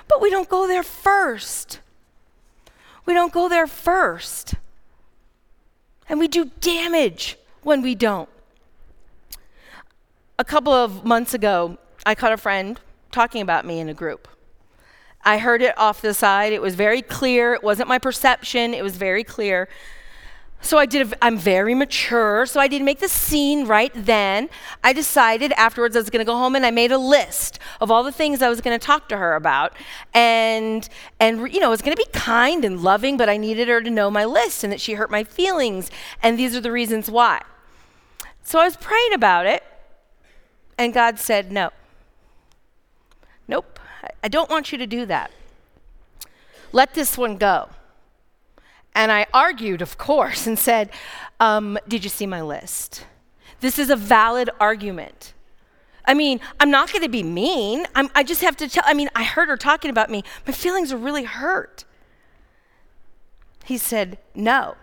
But 0.07 0.21
we 0.21 0.29
don't 0.29 0.49
go 0.49 0.67
there 0.67 0.83
first. 0.83 1.79
We 3.05 3.13
don't 3.13 3.33
go 3.33 3.47
there 3.47 3.67
first. 3.67 4.55
And 6.07 6.19
we 6.19 6.27
do 6.27 6.51
damage 6.59 7.37
when 7.63 7.81
we 7.81 7.95
don't 7.95 8.29
a 10.37 10.43
couple 10.43 10.73
of 10.73 11.05
months 11.05 11.33
ago, 11.33 11.77
I 12.05 12.15
caught 12.15 12.33
a 12.33 12.37
friend 12.37 12.79
talking 13.11 13.41
about 13.41 13.65
me 13.65 13.79
in 13.79 13.89
a 13.89 13.93
group. 13.93 14.27
I 15.23 15.37
heard 15.37 15.61
it 15.61 15.77
off 15.77 16.01
the 16.01 16.13
side. 16.13 16.53
It 16.53 16.61
was 16.61 16.75
very 16.75 17.01
clear. 17.01 17.53
It 17.53 17.63
wasn't 17.63 17.87
my 17.87 17.97
perception, 17.97 18.73
it 18.73 18.83
was 18.83 18.97
very 18.97 19.23
clear. 19.23 19.67
So 20.65 20.79
I 20.79 20.87
did, 20.87 21.13
I'm 21.21 21.37
very 21.37 21.75
mature, 21.75 22.47
so 22.47 22.59
I 22.59 22.67
didn't 22.67 22.85
make 22.85 22.97
the 22.97 23.07
scene 23.07 23.67
right 23.67 23.91
then. 23.93 24.49
I 24.83 24.93
decided 24.93 25.51
afterwards 25.57 25.95
I 25.95 25.99
was 25.99 26.09
gonna 26.09 26.25
go 26.25 26.35
home 26.35 26.55
and 26.55 26.65
I 26.65 26.71
made 26.71 26.91
a 26.91 26.97
list 26.97 27.59
of 27.79 27.91
all 27.91 28.01
the 28.01 28.11
things 28.11 28.41
I 28.41 28.49
was 28.49 28.61
gonna 28.61 28.79
talk 28.79 29.07
to 29.09 29.17
her 29.17 29.35
about. 29.35 29.73
And, 30.15 30.89
and 31.19 31.53
you 31.53 31.59
know, 31.59 31.67
I 31.67 31.69
was 31.69 31.83
gonna 31.83 31.95
be 31.95 32.07
kind 32.13 32.65
and 32.65 32.81
loving, 32.81 33.15
but 33.15 33.29
I 33.29 33.37
needed 33.37 33.67
her 33.67 33.79
to 33.79 33.91
know 33.91 34.09
my 34.09 34.25
list 34.25 34.63
and 34.63 34.73
that 34.73 34.81
she 34.81 34.93
hurt 34.93 35.11
my 35.11 35.23
feelings. 35.23 35.91
And 36.23 36.39
these 36.39 36.55
are 36.55 36.61
the 36.61 36.71
reasons 36.71 37.11
why. 37.11 37.43
So 38.43 38.57
I 38.57 38.63
was 38.63 38.75
praying 38.75 39.13
about 39.13 39.45
it, 39.45 39.63
and 40.79 40.95
God 40.95 41.19
said, 41.19 41.51
no. 41.51 41.69
Nope, 43.47 43.79
I 44.23 44.27
don't 44.27 44.49
want 44.49 44.71
you 44.71 44.79
to 44.79 44.87
do 44.87 45.05
that. 45.05 45.29
Let 46.71 46.95
this 46.95 47.19
one 47.19 47.37
go. 47.37 47.69
And 48.95 49.11
I 49.11 49.27
argued, 49.33 49.81
of 49.81 49.97
course, 49.97 50.47
and 50.47 50.57
said, 50.57 50.89
um, 51.39 51.77
Did 51.87 52.03
you 52.03 52.09
see 52.09 52.25
my 52.25 52.41
list? 52.41 53.05
This 53.59 53.77
is 53.77 53.89
a 53.89 53.95
valid 53.95 54.49
argument. 54.59 55.33
I 56.05 56.13
mean, 56.13 56.39
I'm 56.59 56.69
not 56.69 56.91
going 56.91 57.01
to 57.01 57.09
be 57.09 57.23
mean. 57.23 57.87
I'm, 57.95 58.09
i 58.15 58.23
just 58.23 58.41
have 58.41 58.55
to 58.57 58.69
tell. 58.69 58.83
I 58.85 58.93
mean, 58.93 59.09
I 59.15 59.23
heard 59.23 59.49
her 59.49 59.57
talking 59.57 59.89
about 59.89 60.09
me. 60.09 60.23
My 60.45 60.53
feelings 60.53 60.91
are 60.93 60.97
really 60.97 61.23
hurt. 61.23 61.83
He 63.65 63.77
said, 63.77 64.17
No, 64.33 64.75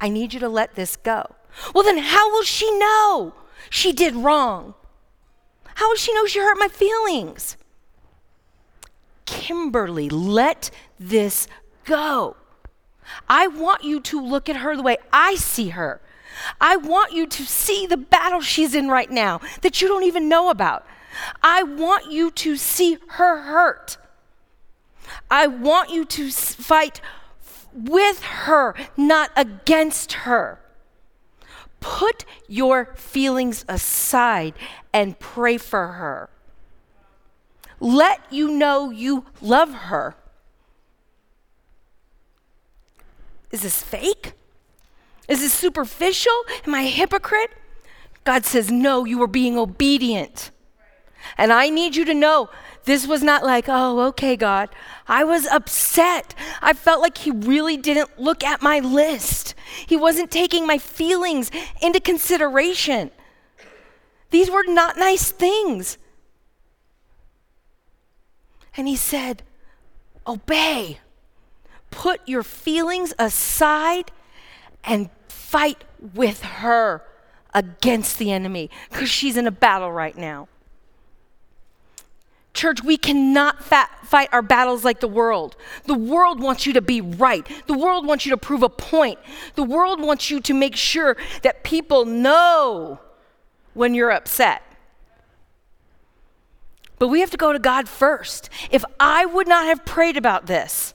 I 0.00 0.08
need 0.08 0.32
you 0.32 0.40
to 0.40 0.48
let 0.48 0.74
this 0.74 0.96
go. 0.96 1.34
Well, 1.74 1.84
then 1.84 1.98
how 1.98 2.30
will 2.32 2.44
she 2.44 2.78
know 2.78 3.34
she 3.68 3.92
did 3.92 4.14
wrong? 4.14 4.74
How 5.74 5.88
will 5.88 5.96
she 5.96 6.14
know 6.14 6.26
she 6.26 6.38
hurt 6.38 6.56
my 6.58 6.68
feelings? 6.68 7.56
Kimberly, 9.26 10.08
let 10.08 10.70
this 10.98 11.48
go. 11.84 12.36
I 13.28 13.46
want 13.46 13.84
you 13.84 14.00
to 14.00 14.20
look 14.20 14.48
at 14.48 14.56
her 14.56 14.76
the 14.76 14.82
way 14.82 14.96
I 15.12 15.36
see 15.36 15.70
her. 15.70 16.00
I 16.60 16.76
want 16.76 17.12
you 17.12 17.26
to 17.26 17.44
see 17.44 17.86
the 17.86 17.96
battle 17.96 18.40
she's 18.40 18.74
in 18.74 18.88
right 18.88 19.10
now 19.10 19.40
that 19.62 19.80
you 19.80 19.88
don't 19.88 20.04
even 20.04 20.28
know 20.28 20.50
about. 20.50 20.86
I 21.42 21.62
want 21.62 22.10
you 22.10 22.30
to 22.30 22.56
see 22.56 22.98
her 23.08 23.42
hurt. 23.42 23.96
I 25.30 25.46
want 25.46 25.90
you 25.90 26.04
to 26.04 26.30
fight 26.30 27.00
with 27.72 28.22
her, 28.22 28.74
not 28.96 29.30
against 29.36 30.12
her. 30.12 30.60
Put 31.80 32.24
your 32.48 32.94
feelings 32.96 33.64
aside 33.68 34.54
and 34.92 35.18
pray 35.18 35.58
for 35.58 35.88
her. 35.88 36.30
Let 37.78 38.20
you 38.32 38.50
know 38.50 38.90
you 38.90 39.26
love 39.40 39.72
her. 39.72 40.16
Is 43.50 43.62
this 43.62 43.82
fake? 43.82 44.32
Is 45.28 45.40
this 45.40 45.52
superficial? 45.52 46.44
Am 46.66 46.74
I 46.74 46.82
a 46.82 46.88
hypocrite? 46.88 47.50
God 48.24 48.44
says, 48.44 48.70
No, 48.70 49.04
you 49.04 49.18
were 49.18 49.26
being 49.26 49.58
obedient. 49.58 50.50
And 51.38 51.52
I 51.52 51.70
need 51.70 51.96
you 51.96 52.04
to 52.04 52.14
know 52.14 52.50
this 52.84 53.06
was 53.06 53.22
not 53.22 53.42
like, 53.44 53.64
oh, 53.68 54.00
okay, 54.08 54.36
God. 54.36 54.68
I 55.08 55.24
was 55.24 55.46
upset. 55.46 56.34
I 56.62 56.72
felt 56.72 57.00
like 57.00 57.18
He 57.18 57.32
really 57.32 57.76
didn't 57.76 58.18
look 58.18 58.44
at 58.44 58.62
my 58.62 58.78
list. 58.78 59.54
He 59.86 59.96
wasn't 59.96 60.30
taking 60.30 60.66
my 60.66 60.78
feelings 60.78 61.50
into 61.82 62.00
consideration. 62.00 63.10
These 64.30 64.50
were 64.50 64.64
not 64.66 64.96
nice 64.96 65.32
things. 65.32 65.98
And 68.76 68.86
He 68.86 68.96
said, 68.96 69.42
Obey. 70.26 71.00
Put 71.96 72.20
your 72.28 72.42
feelings 72.42 73.14
aside 73.18 74.12
and 74.84 75.08
fight 75.28 75.82
with 76.14 76.42
her 76.42 77.02
against 77.54 78.18
the 78.18 78.32
enemy 78.32 78.68
because 78.90 79.08
she's 79.08 79.38
in 79.38 79.46
a 79.46 79.50
battle 79.50 79.90
right 79.90 80.14
now. 80.14 80.46
Church, 82.52 82.84
we 82.84 82.98
cannot 82.98 83.64
fa- 83.64 83.88
fight 84.04 84.28
our 84.30 84.42
battles 84.42 84.84
like 84.84 85.00
the 85.00 85.08
world. 85.08 85.56
The 85.86 85.94
world 85.94 86.38
wants 86.38 86.66
you 86.66 86.74
to 86.74 86.82
be 86.82 87.00
right. 87.00 87.46
The 87.66 87.78
world 87.78 88.06
wants 88.06 88.26
you 88.26 88.30
to 88.30 88.36
prove 88.36 88.62
a 88.62 88.68
point. 88.68 89.18
The 89.54 89.62
world 89.62 89.98
wants 90.02 90.30
you 90.30 90.40
to 90.40 90.52
make 90.52 90.76
sure 90.76 91.16
that 91.40 91.64
people 91.64 92.04
know 92.04 93.00
when 93.72 93.94
you're 93.94 94.12
upset. 94.12 94.62
But 96.98 97.08
we 97.08 97.20
have 97.20 97.30
to 97.30 97.38
go 97.38 97.54
to 97.54 97.58
God 97.58 97.88
first. 97.88 98.50
If 98.70 98.84
I 99.00 99.24
would 99.24 99.48
not 99.48 99.64
have 99.64 99.86
prayed 99.86 100.18
about 100.18 100.44
this, 100.44 100.92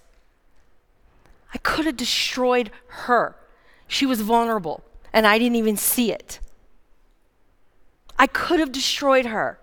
I 1.54 1.58
could 1.58 1.86
have 1.86 1.98
destroyed 1.98 2.72
her. 2.88 3.36
She 3.88 4.06
was 4.06 4.22
vulnerable, 4.22 4.84
and 5.12 5.28
I 5.28 5.38
didn't 5.38 5.58
even 5.58 5.78
see 5.78 6.12
it. 6.12 6.40
I 8.18 8.28
could 8.28 8.60
have 8.60 8.72
destroyed 8.72 9.26
her 9.26 9.60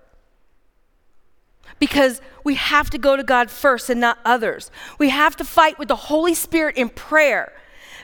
because 1.79 2.20
we 2.44 2.55
have 2.55 2.90
to 2.90 2.98
go 2.98 3.16
to 3.16 3.22
God 3.22 3.51
first 3.51 3.88
and 3.88 4.01
not 4.01 4.18
others. 4.24 4.70
We 4.98 5.11
have 5.11 5.37
to 5.37 5.44
fight 5.44 5.79
with 5.79 5.88
the 5.88 5.96
Holy 5.96 6.35
Spirit 6.35 6.77
in 6.77 6.88
prayer, 6.88 7.53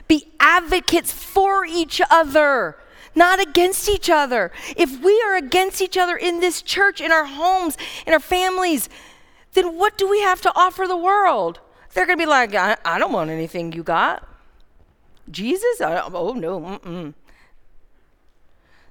be 0.07 0.31
advocates 0.39 1.11
for 1.11 1.65
each 1.65 2.01
other. 2.09 2.77
Not 3.17 3.41
against 3.41 3.87
each 3.87 4.09
other. 4.09 4.51
If 4.75 5.01
we 5.01 5.21
are 5.21 5.37
against 5.37 5.81
each 5.81 5.97
other 5.97 6.17
in 6.17 6.41
this 6.41 6.61
church, 6.61 6.99
in 6.99 7.13
our 7.13 7.23
homes, 7.23 7.77
in 8.05 8.11
our 8.11 8.19
families, 8.19 8.89
then 9.53 9.77
what 9.77 9.97
do 9.97 10.09
we 10.09 10.19
have 10.19 10.41
to 10.41 10.51
offer 10.53 10.85
the 10.85 10.97
world? 10.97 11.61
They're 11.95 12.05
going 12.05 12.19
to 12.19 12.21
be 12.21 12.29
like, 12.29 12.53
I, 12.53 12.75
I, 12.83 12.99
don't 12.99 13.13
want 13.13 13.29
anything 13.29 13.71
you 13.71 13.81
got. 13.81 14.27
Jesus? 15.31 15.79
Oh, 15.79 16.33
no. 16.37 16.59
Mm-mm. 16.59 17.13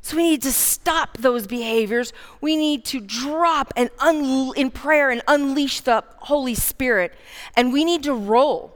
So 0.00 0.16
we 0.16 0.22
need 0.22 0.42
to 0.42 0.52
stop 0.52 1.18
those 1.18 1.46
behaviors. 1.46 2.14
We 2.40 2.56
need 2.56 2.86
to 2.86 3.00
drop 3.00 3.74
and 3.76 3.90
un- 3.98 4.52
in 4.56 4.70
prayer 4.70 5.10
and 5.10 5.20
unleash 5.28 5.80
the 5.80 6.02
Holy 6.16 6.54
Spirit. 6.54 7.12
And 7.54 7.74
we 7.74 7.84
need 7.84 8.02
to 8.04 8.14
roll. 8.14 8.74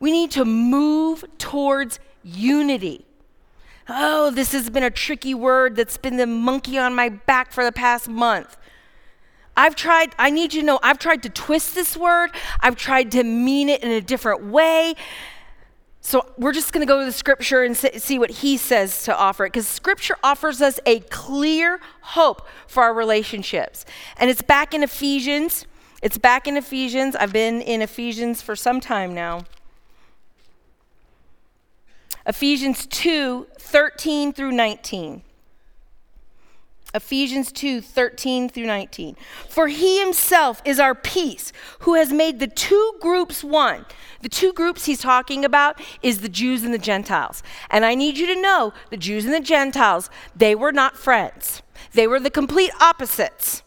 We 0.00 0.10
need 0.10 0.30
to 0.32 0.46
move 0.46 1.24
towards 1.36 2.00
unity. 2.22 3.04
Oh, 3.86 4.30
this 4.30 4.52
has 4.52 4.70
been 4.70 4.82
a 4.82 4.90
tricky 4.90 5.34
word 5.34 5.76
that's 5.76 5.98
been 5.98 6.16
the 6.16 6.26
monkey 6.26 6.78
on 6.78 6.94
my 6.94 7.10
back 7.10 7.52
for 7.52 7.64
the 7.64 7.72
past 7.72 8.08
month. 8.08 8.56
I've 9.56 9.76
tried, 9.76 10.14
I 10.18 10.30
need 10.30 10.52
you 10.52 10.62
to 10.62 10.66
know, 10.66 10.80
I've 10.82 10.98
tried 10.98 11.22
to 11.24 11.28
twist 11.28 11.74
this 11.74 11.96
word, 11.96 12.30
I've 12.60 12.76
tried 12.76 13.12
to 13.12 13.22
mean 13.22 13.68
it 13.68 13.82
in 13.82 13.90
a 13.90 14.00
different 14.00 14.44
way. 14.44 14.94
So 16.00 16.26
we're 16.36 16.52
just 16.52 16.72
going 16.72 16.86
to 16.86 16.90
go 16.90 16.98
to 17.00 17.06
the 17.06 17.12
scripture 17.12 17.62
and 17.62 17.74
see 17.74 18.18
what 18.18 18.30
he 18.30 18.58
says 18.58 19.04
to 19.04 19.16
offer 19.16 19.46
it 19.46 19.54
because 19.54 19.66
scripture 19.66 20.16
offers 20.22 20.60
us 20.60 20.78
a 20.84 21.00
clear 21.00 21.80
hope 22.02 22.46
for 22.66 22.82
our 22.82 22.92
relationships. 22.92 23.86
And 24.18 24.28
it's 24.28 24.42
back 24.42 24.74
in 24.74 24.82
Ephesians. 24.82 25.66
It's 26.02 26.18
back 26.18 26.46
in 26.46 26.58
Ephesians. 26.58 27.16
I've 27.16 27.32
been 27.32 27.62
in 27.62 27.80
Ephesians 27.80 28.42
for 28.42 28.54
some 28.54 28.80
time 28.80 29.14
now. 29.14 29.44
Ephesians 32.26 32.86
2 32.86 33.46
13 33.58 34.34
through 34.34 34.52
19. 34.52 35.22
Ephesians 36.94 37.50
2 37.50 37.80
13 37.80 38.48
through 38.48 38.66
19. 38.66 39.16
For 39.48 39.66
he 39.68 39.98
himself 40.00 40.62
is 40.64 40.78
our 40.78 40.94
peace, 40.94 41.52
who 41.80 41.94
has 41.94 42.12
made 42.12 42.38
the 42.38 42.46
two 42.46 42.92
groups 43.00 43.42
one. 43.42 43.84
The 44.22 44.28
two 44.28 44.52
groups 44.52 44.86
he's 44.86 45.00
talking 45.00 45.44
about 45.44 45.80
is 46.02 46.20
the 46.20 46.28
Jews 46.28 46.62
and 46.62 46.72
the 46.72 46.78
Gentiles. 46.78 47.42
And 47.68 47.84
I 47.84 47.94
need 47.94 48.16
you 48.16 48.26
to 48.28 48.40
know 48.40 48.72
the 48.90 48.96
Jews 48.96 49.24
and 49.24 49.34
the 49.34 49.40
Gentiles, 49.40 50.08
they 50.34 50.54
were 50.54 50.72
not 50.72 50.96
friends, 50.96 51.62
they 51.92 52.06
were 52.06 52.20
the 52.20 52.30
complete 52.30 52.70
opposites. 52.80 53.62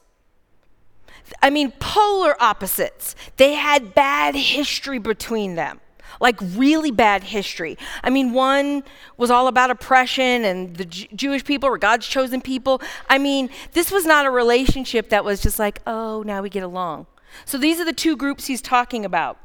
I 1.41 1.49
mean, 1.49 1.73
polar 1.79 2.41
opposites. 2.41 3.13
They 3.35 3.55
had 3.55 3.93
bad 3.93 4.33
history 4.33 4.97
between 4.97 5.55
them 5.55 5.81
like 6.19 6.37
really 6.41 6.91
bad 6.91 7.23
history. 7.23 7.77
I 8.03 8.09
mean, 8.09 8.33
one 8.33 8.83
was 9.17 9.31
all 9.31 9.47
about 9.47 9.69
oppression 9.69 10.45
and 10.45 10.75
the 10.75 10.85
J- 10.85 11.09
Jewish 11.15 11.43
people 11.43 11.69
were 11.69 11.77
God's 11.77 12.07
chosen 12.07 12.41
people. 12.41 12.81
I 13.09 13.17
mean, 13.17 13.49
this 13.73 13.91
was 13.91 14.05
not 14.05 14.25
a 14.25 14.31
relationship 14.31 15.09
that 15.09 15.23
was 15.23 15.41
just 15.41 15.59
like, 15.59 15.81
oh, 15.87 16.23
now 16.23 16.41
we 16.41 16.49
get 16.49 16.63
along. 16.63 17.07
So 17.45 17.57
these 17.57 17.79
are 17.79 17.85
the 17.85 17.93
two 17.93 18.15
groups 18.15 18.47
he's 18.47 18.61
talking 18.61 19.05
about. 19.05 19.37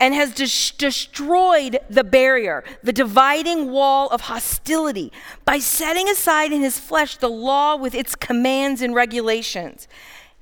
And 0.00 0.14
has 0.14 0.34
des- 0.34 0.76
destroyed 0.78 1.78
the 1.88 2.02
barrier, 2.02 2.64
the 2.82 2.92
dividing 2.92 3.70
wall 3.70 4.08
of 4.08 4.22
hostility, 4.22 5.12
by 5.44 5.60
setting 5.60 6.08
aside 6.08 6.52
in 6.52 6.60
his 6.62 6.80
flesh 6.80 7.16
the 7.18 7.28
law 7.30 7.76
with 7.76 7.94
its 7.94 8.16
commands 8.16 8.82
and 8.82 8.96
regulations. 8.96 9.86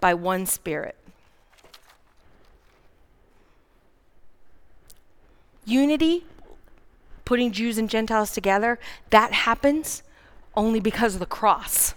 by 0.00 0.14
one 0.14 0.46
Spirit. 0.46 0.96
Unity, 5.64 6.24
putting 7.24 7.52
Jews 7.52 7.78
and 7.78 7.88
Gentiles 7.88 8.32
together, 8.32 8.78
that 9.10 9.32
happens 9.32 10.02
only 10.56 10.80
because 10.80 11.14
of 11.14 11.20
the 11.20 11.26
cross. 11.26 11.94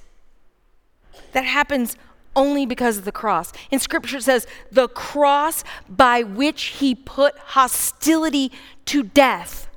That 1.31 1.45
happens 1.45 1.97
only 2.35 2.65
because 2.65 2.97
of 2.97 3.05
the 3.05 3.11
cross. 3.11 3.51
In 3.71 3.79
scripture 3.79 4.17
it 4.17 4.23
says, 4.23 4.47
the 4.71 4.87
cross 4.87 5.63
by 5.89 6.23
which 6.23 6.63
he 6.63 6.95
put 6.95 7.37
hostility 7.37 8.51
to 8.85 9.03
death. 9.03 9.67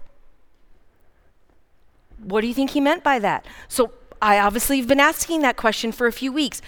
What 2.19 2.41
do 2.41 2.47
you 2.47 2.55
think 2.55 2.71
he 2.71 2.81
meant 2.81 3.05
by 3.05 3.19
that? 3.19 3.47
So 3.69 3.93
I 4.21 4.39
obviously 4.39 4.79
have 4.79 4.89
been 4.89 5.01
asking 5.01 5.43
that 5.43 5.57
question 5.57 5.93
for 5.93 6.07
a 6.07 6.13
few 6.13 6.33
weeks. 6.33 6.63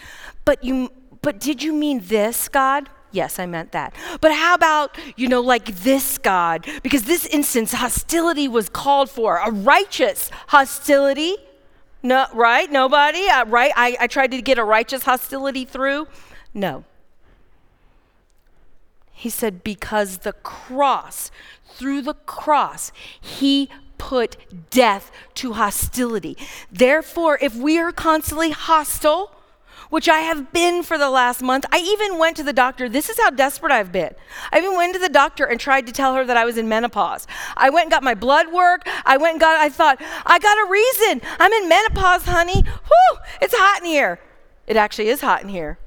But 0.45 0.63
you 0.63 0.91
but 1.23 1.41
did 1.41 1.63
you 1.63 1.73
mean 1.73 2.01
this, 2.05 2.49
God? 2.49 2.89
Yes, 3.11 3.39
I 3.39 3.47
meant 3.47 3.73
that. 3.73 3.95
But 4.21 4.33
how 4.33 4.55
about, 4.55 4.97
you 5.17 5.29
know, 5.29 5.41
like 5.41 5.67
this 5.67 6.19
God? 6.19 6.67
Because 6.83 7.05
this 7.05 7.25
instance, 7.27 7.73
hostility 7.73 8.49
was 8.49 8.69
called 8.69 9.09
for, 9.09 9.39
a 9.39 9.51
righteous 9.51 10.31
hostility 10.49 11.37
no, 12.03 12.27
right? 12.33 12.71
Nobody? 12.71 13.29
Uh, 13.29 13.45
right? 13.47 13.73
I, 13.75 13.97
I 14.01 14.07
tried 14.07 14.31
to 14.31 14.43
get 14.43 14.59
a 14.59 14.65
righteous 14.65 15.03
hostility 15.03 15.65
through. 15.65 16.07
No. 16.55 16.85
He 19.13 19.31
said, 19.31 19.65
because 19.65 20.19
the 20.19 20.33
cross, 20.33 21.31
through 21.65 22.03
the 22.03 22.15
cross, 22.15 22.93
he 23.21 23.69
put 23.99 24.37
death 24.71 25.11
to 25.35 25.55
hostility. 25.55 26.37
Therefore, 26.71 27.37
if 27.43 27.57
we 27.57 27.79
are 27.79 27.91
constantly 27.91 28.51
hostile, 28.51 29.33
which 29.91 30.09
I 30.09 30.19
have 30.19 30.53
been 30.53 30.83
for 30.83 30.99
the 30.99 31.11
last 31.11 31.43
month. 31.43 31.65
I 31.73 31.79
even 31.79 32.19
went 32.19 32.37
to 32.37 32.43
the 32.43 32.53
doctor. 32.53 32.89
This 32.89 33.09
is 33.09 33.19
how 33.19 33.31
desperate 33.31 33.73
I've 33.73 33.93
been. 33.93 34.15
I 34.53 34.59
even 34.59 34.77
went 34.77 34.95
to 34.95 35.01
the 35.01 35.09
doctor 35.09 35.45
and 35.45 35.59
tried 35.59 35.87
to 35.87 35.93
tell 35.93 36.15
her 36.15 36.25
that 36.25 36.37
I 36.37 36.45
was 36.45 36.59
in 36.59 36.69
menopause. 36.69 37.27
I 37.57 37.71
went 37.71 37.85
and 37.85 37.91
got 37.91 38.03
my 38.03 38.15
blood 38.15 38.53
work. 38.53 38.83
I 39.05 39.17
went 39.17 39.33
and 39.33 39.41
got, 39.41 39.59
I 39.59 39.69
thought, 39.69 40.01
I 40.27 40.39
got 40.39 40.59
a 40.59 40.71
reason. 40.71 41.23
I'm 41.39 41.53
in 41.53 41.69
menopause, 41.69 42.25
honey. 42.25 42.63
Whew, 42.63 43.19
it's 43.41 43.55
hot 43.57 43.81
in 43.83 43.87
here. 43.87 44.21
It 44.67 44.77
actually 44.77 45.09
is 45.09 45.21
hot 45.21 45.43
in 45.43 45.49
here. 45.49 45.79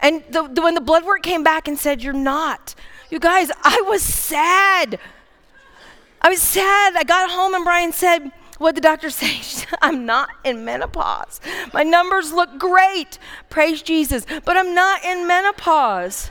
And 0.00 0.22
the, 0.30 0.46
the, 0.46 0.62
when 0.62 0.74
the 0.74 0.80
blood 0.80 1.04
work 1.04 1.22
came 1.22 1.42
back 1.42 1.66
and 1.66 1.78
said, 1.78 2.02
You're 2.02 2.12
not, 2.12 2.74
you 3.10 3.18
guys, 3.18 3.50
I 3.62 3.82
was 3.88 4.02
sad. 4.02 4.98
I 6.20 6.28
was 6.28 6.42
sad. 6.42 6.94
I 6.96 7.04
got 7.04 7.30
home 7.30 7.54
and 7.54 7.64
Brian 7.64 7.92
said, 7.92 8.30
what 8.58 8.74
the 8.74 8.80
doctor 8.80 9.08
say? 9.10 9.40
I'm 9.82 10.04
not 10.04 10.30
in 10.44 10.64
menopause. 10.64 11.40
My 11.72 11.82
numbers 11.82 12.32
look 12.32 12.58
great. 12.58 13.18
Praise 13.48 13.82
Jesus. 13.82 14.26
But 14.44 14.56
I'm 14.56 14.74
not 14.74 15.04
in 15.04 15.26
menopause. 15.26 16.30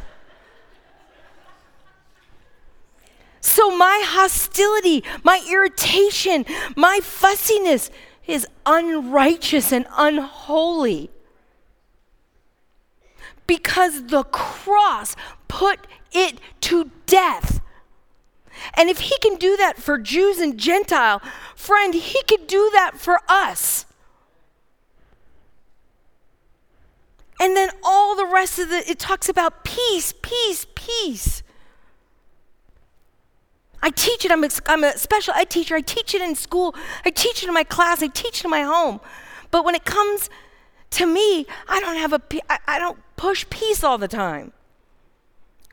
So 3.40 3.76
my 3.76 4.04
hostility, 4.06 5.04
my 5.24 5.42
irritation, 5.50 6.46
my 6.76 7.00
fussiness 7.02 7.90
is 8.28 8.46
unrighteous 8.66 9.72
and 9.72 9.88
unholy. 9.98 11.10
Because 13.48 14.08
the 14.08 14.24
cross 14.24 15.16
put 15.48 15.88
it 16.12 16.40
to 16.62 16.92
death. 17.06 17.62
And 18.76 18.90
if 18.90 19.00
he 19.00 19.18
can 19.20 19.36
do 19.36 19.58
that 19.58 19.78
for 19.78 19.98
Jews 19.98 20.40
and 20.40 20.58
Gentile, 20.58 21.22
friend, 21.56 21.94
he 21.94 22.22
could 22.24 22.48
do 22.48 22.70
that 22.74 22.94
for 22.96 23.20
us. 23.28 23.86
And 27.40 27.56
then 27.56 27.70
all 27.84 28.16
the 28.16 28.26
rest 28.26 28.58
of 28.60 28.70
the, 28.70 28.90
it 28.90 29.00
talks 29.00 29.30
about 29.30 29.64
peace, 29.64 30.14
peace, 30.22 30.66
peace. 30.74 31.44
I 33.82 33.92
teach 33.92 34.26
it. 34.26 34.32
I'm 34.32 34.44
a, 34.44 34.50
I'm 34.66 34.84
a 34.84 34.98
special 34.98 35.34
ed 35.36 35.50
teacher. 35.50 35.76
I 35.76 35.82
teach 35.82 36.16
it 36.16 36.22
in 36.22 36.34
school. 36.36 36.76
I 37.06 37.12
teach 37.12 37.44
it 37.44 37.48
in 37.48 37.54
my 37.54 37.64
class. 37.64 38.02
I 38.02 38.08
teach 38.08 38.40
it 38.40 38.46
in 38.46 38.52
my 38.52 38.64
home. 38.64 39.00
But 39.52 39.64
when 39.66 39.76
it 39.76 39.86
comes 39.86 40.30
to 40.92 41.06
me, 41.06 41.46
I 41.68 41.80
don't 41.80 41.98
have 41.98 42.14
a, 42.14 42.22
I, 42.50 42.60
I 42.68 42.80
don't 42.80 42.98
push 43.18 43.46
peace 43.50 43.84
all 43.84 43.98
the 43.98 44.08
time. 44.08 44.52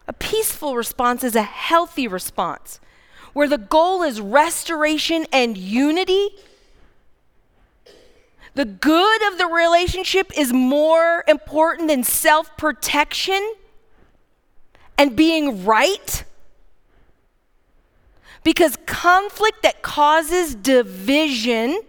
A 0.07 0.13
peaceful 0.13 0.77
response 0.77 1.25
is 1.25 1.35
a 1.35 1.43
healthy 1.43 2.07
response 2.07 2.81
where 3.33 3.49
the 3.49 3.59
goal 3.59 4.03
is 4.03 4.21
restoration 4.21 5.27
and 5.33 5.57
unity. 5.57 6.29
The 8.55 8.65
good 8.65 9.33
of 9.33 9.39
the 9.39 9.47
relationship 9.47 10.31
is 10.37 10.53
more 10.53 11.25
important 11.27 11.89
than 11.89 12.05
self 12.05 12.57
protection 12.57 13.55
and 14.97 15.17
being 15.17 15.65
right. 15.65 16.25
Because 18.45 18.77
conflict 18.87 19.63
that 19.63 19.83
causes 19.83 20.55
division 20.55 21.81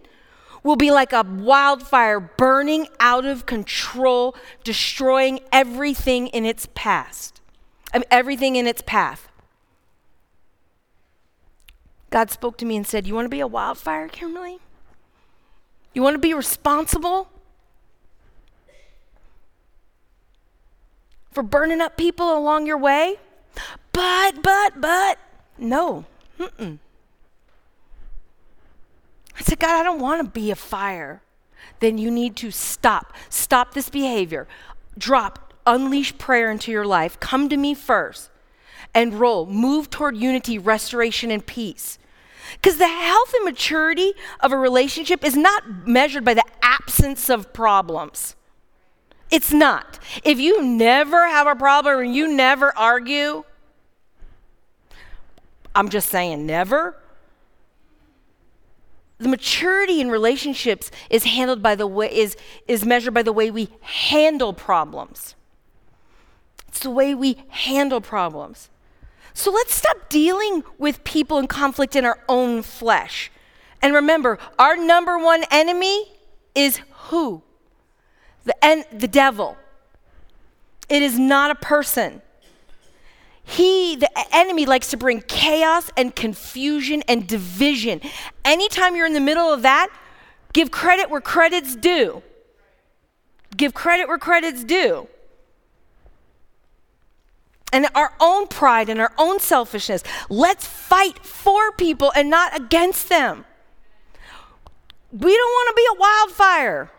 will 0.64 0.78
be 0.78 0.90
like 0.90 1.14
a 1.14 1.22
wildfire 1.22 2.20
burning 2.20 2.88
out 3.00 3.26
of 3.26 3.46
control, 3.46 4.36
destroying 4.64 5.40
everything 5.52 6.28
in 6.28 6.46
its 6.46 6.68
past. 6.74 7.35
Mean, 7.94 8.04
everything 8.12 8.56
in 8.56 8.68
its 8.68 8.82
path. 8.82 9.30
God 12.10 12.32
spoke 12.32 12.58
to 12.58 12.66
me 12.66 12.78
and 12.78 12.86
said, 12.88 13.08
You 13.08 13.16
want 13.16 13.26
to 13.26 13.30
be 13.30 13.40
a 13.40 13.48
wildfire, 13.48 14.08
Kimberly? 14.08 14.60
You 15.94 16.02
want 16.02 16.16
to 16.16 16.20
be 16.20 16.34
responsible 16.34 17.30
for 21.32 21.44
burning 21.44 21.82
up 21.82 21.98
people 21.98 22.38
along 22.38 22.66
your 22.66 22.78
way? 22.78 23.18
But, 23.92 24.42
but, 24.44 24.82
but, 24.82 25.18
no. 25.58 26.06
Mm-mm. 26.38 26.80
I 29.38 29.42
said, 29.42 29.60
God, 29.60 29.80
I 29.80 29.84
don't 29.84 30.00
want 30.00 30.24
to 30.24 30.30
be 30.30 30.52
a 30.52 30.56
fire. 30.56 31.22
Then 31.80 31.98
you 31.98 32.10
need 32.10 32.36
to 32.38 32.52
stop. 32.52 33.14
Stop 33.30 33.74
this 33.74 33.90
behavior. 33.90 34.48
Drop 34.98 35.45
unleash 35.66 36.18
prayer 36.18 36.52
into 36.52 36.72
your 36.72 36.86
life, 36.86 37.20
come 37.20 37.50
to 37.50 37.58
me 37.58 37.74
first 37.74 38.30
and 38.94 39.14
roll. 39.14 39.46
Move 39.46 39.90
toward 39.90 40.16
unity, 40.18 40.58
restoration, 40.58 41.30
and 41.30 41.46
peace. 41.46 42.00
Because 42.54 42.78
the 42.78 42.88
health 42.88 43.34
and 43.34 43.46
maturity 43.46 44.14
of 44.40 44.52
a 44.52 44.58
relationship 44.58 45.24
is 45.24 45.36
not 45.36 45.88
measured 45.88 46.24
by 46.24 46.34
the 46.34 46.44
absence 46.62 47.30
of 47.30 47.54
problems. 47.54 48.36
It's 49.32 49.52
not. 49.52 50.00
If 50.24 50.40
you 50.40 50.64
never 50.64 51.28
have 51.28 51.48
a 51.48 51.56
problem 51.56 52.00
and 52.00 52.16
you 52.16 52.28
never 52.28 52.76
argue, 52.78 53.44
I'm 55.74 55.90
just 55.90 56.10
saying, 56.10 56.46
never. 56.46 56.96
The 59.18 59.28
maturity 59.28 60.00
in 60.00 60.12
relationships 60.12 60.92
is 61.10 61.24
handled 61.24 61.62
by 61.62 61.76
the 61.76 61.88
way 61.88 62.16
is, 62.16 62.38
is 62.68 62.86
measured 62.86 63.14
by 63.14 63.24
the 63.24 63.34
way 63.34 63.50
we 63.50 63.70
handle 63.82 64.54
problems. 64.54 65.36
It's 66.76 66.84
the 66.84 66.90
way 66.90 67.16
we 67.16 67.38
handle 67.48 68.02
problems. 68.02 68.70
So 69.34 69.50
let's 69.50 69.74
stop 69.74 70.10
dealing 70.10 70.66
with 70.78 71.06
people 71.06 71.38
in 71.38 71.48
conflict 71.48 71.96
in 71.96 72.04
our 72.04 72.20
own 72.28 72.64
flesh. 72.64 73.32
And 73.82 73.94
remember, 73.94 74.40
our 74.60 74.76
number 74.76 75.18
one 75.18 75.46
enemy 75.52 76.12
is 76.54 76.82
who? 77.08 77.44
The, 78.44 78.66
en- 78.66 78.84
the 78.92 79.08
devil. 79.08 79.56
It 80.90 81.02
is 81.02 81.18
not 81.18 81.50
a 81.50 81.56
person. 81.56 82.22
He, 83.42 83.96
the 83.96 84.10
enemy, 84.36 84.66
likes 84.66 84.90
to 84.90 84.98
bring 84.98 85.22
chaos 85.22 85.90
and 85.96 86.14
confusion 86.14 87.04
and 87.08 87.26
division. 87.26 88.02
Anytime 88.44 88.98
you're 88.98 89.08
in 89.08 89.14
the 89.14 89.22
middle 89.22 89.48
of 89.48 89.62
that, 89.62 89.88
give 90.52 90.72
credit 90.72 91.10
where 91.10 91.22
credit's 91.22 91.74
due. 91.78 92.22
Give 93.56 93.74
credit 93.74 94.10
where 94.10 94.18
credit's 94.18 94.66
due 94.66 95.08
and 97.76 97.88
our 97.94 98.14
own 98.22 98.48
pride 98.48 98.88
and 98.88 99.02
our 99.02 99.12
own 99.18 99.38
selfishness. 99.38 100.02
Let's 100.30 100.66
fight 100.66 101.20
for 101.20 101.74
people 101.74 102.10
and 102.16 102.30
not 102.30 102.56
against 102.56 103.10
them. 103.10 103.44
We 105.12 105.36
don't 105.36 105.52
want 105.52 105.70
to 105.70 105.74
be 105.76 105.88
a 105.92 106.00
wildfire. 106.00 106.92